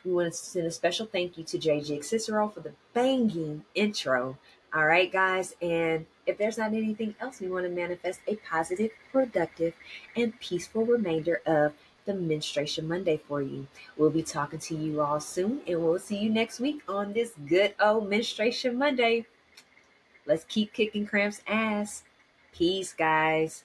We 0.05 0.13
want 0.13 0.31
to 0.31 0.37
send 0.37 0.67
a 0.67 0.71
special 0.71 1.07
thank 1.07 1.37
you 1.37 1.43
to 1.45 1.57
JJ 1.57 2.03
Cicero 2.03 2.47
for 2.49 2.59
the 2.59 2.73
banging 2.93 3.63
intro. 3.73 4.37
All 4.73 4.85
right, 4.85 5.11
guys. 5.11 5.55
And 5.61 6.05
if 6.25 6.37
there's 6.37 6.57
not 6.57 6.73
anything 6.73 7.15
else, 7.19 7.39
we 7.39 7.49
want 7.49 7.65
to 7.65 7.71
manifest 7.71 8.19
a 8.27 8.35
positive, 8.35 8.91
productive, 9.11 9.73
and 10.15 10.39
peaceful 10.39 10.85
remainder 10.85 11.41
of 11.45 11.73
the 12.05 12.13
Menstruation 12.13 12.87
Monday 12.87 13.19
for 13.27 13.41
you. 13.41 13.67
We'll 13.97 14.09
be 14.11 14.23
talking 14.23 14.59
to 14.59 14.75
you 14.75 15.01
all 15.01 15.19
soon, 15.19 15.61
and 15.67 15.83
we'll 15.83 15.99
see 15.99 16.17
you 16.17 16.29
next 16.29 16.59
week 16.59 16.81
on 16.87 17.13
this 17.13 17.33
good 17.47 17.73
old 17.79 18.09
Menstruation 18.09 18.77
Monday. 18.77 19.25
Let's 20.25 20.43
keep 20.43 20.73
kicking 20.73 21.07
cramps 21.07 21.41
ass. 21.47 22.03
Peace, 22.53 22.93
guys. 22.93 23.63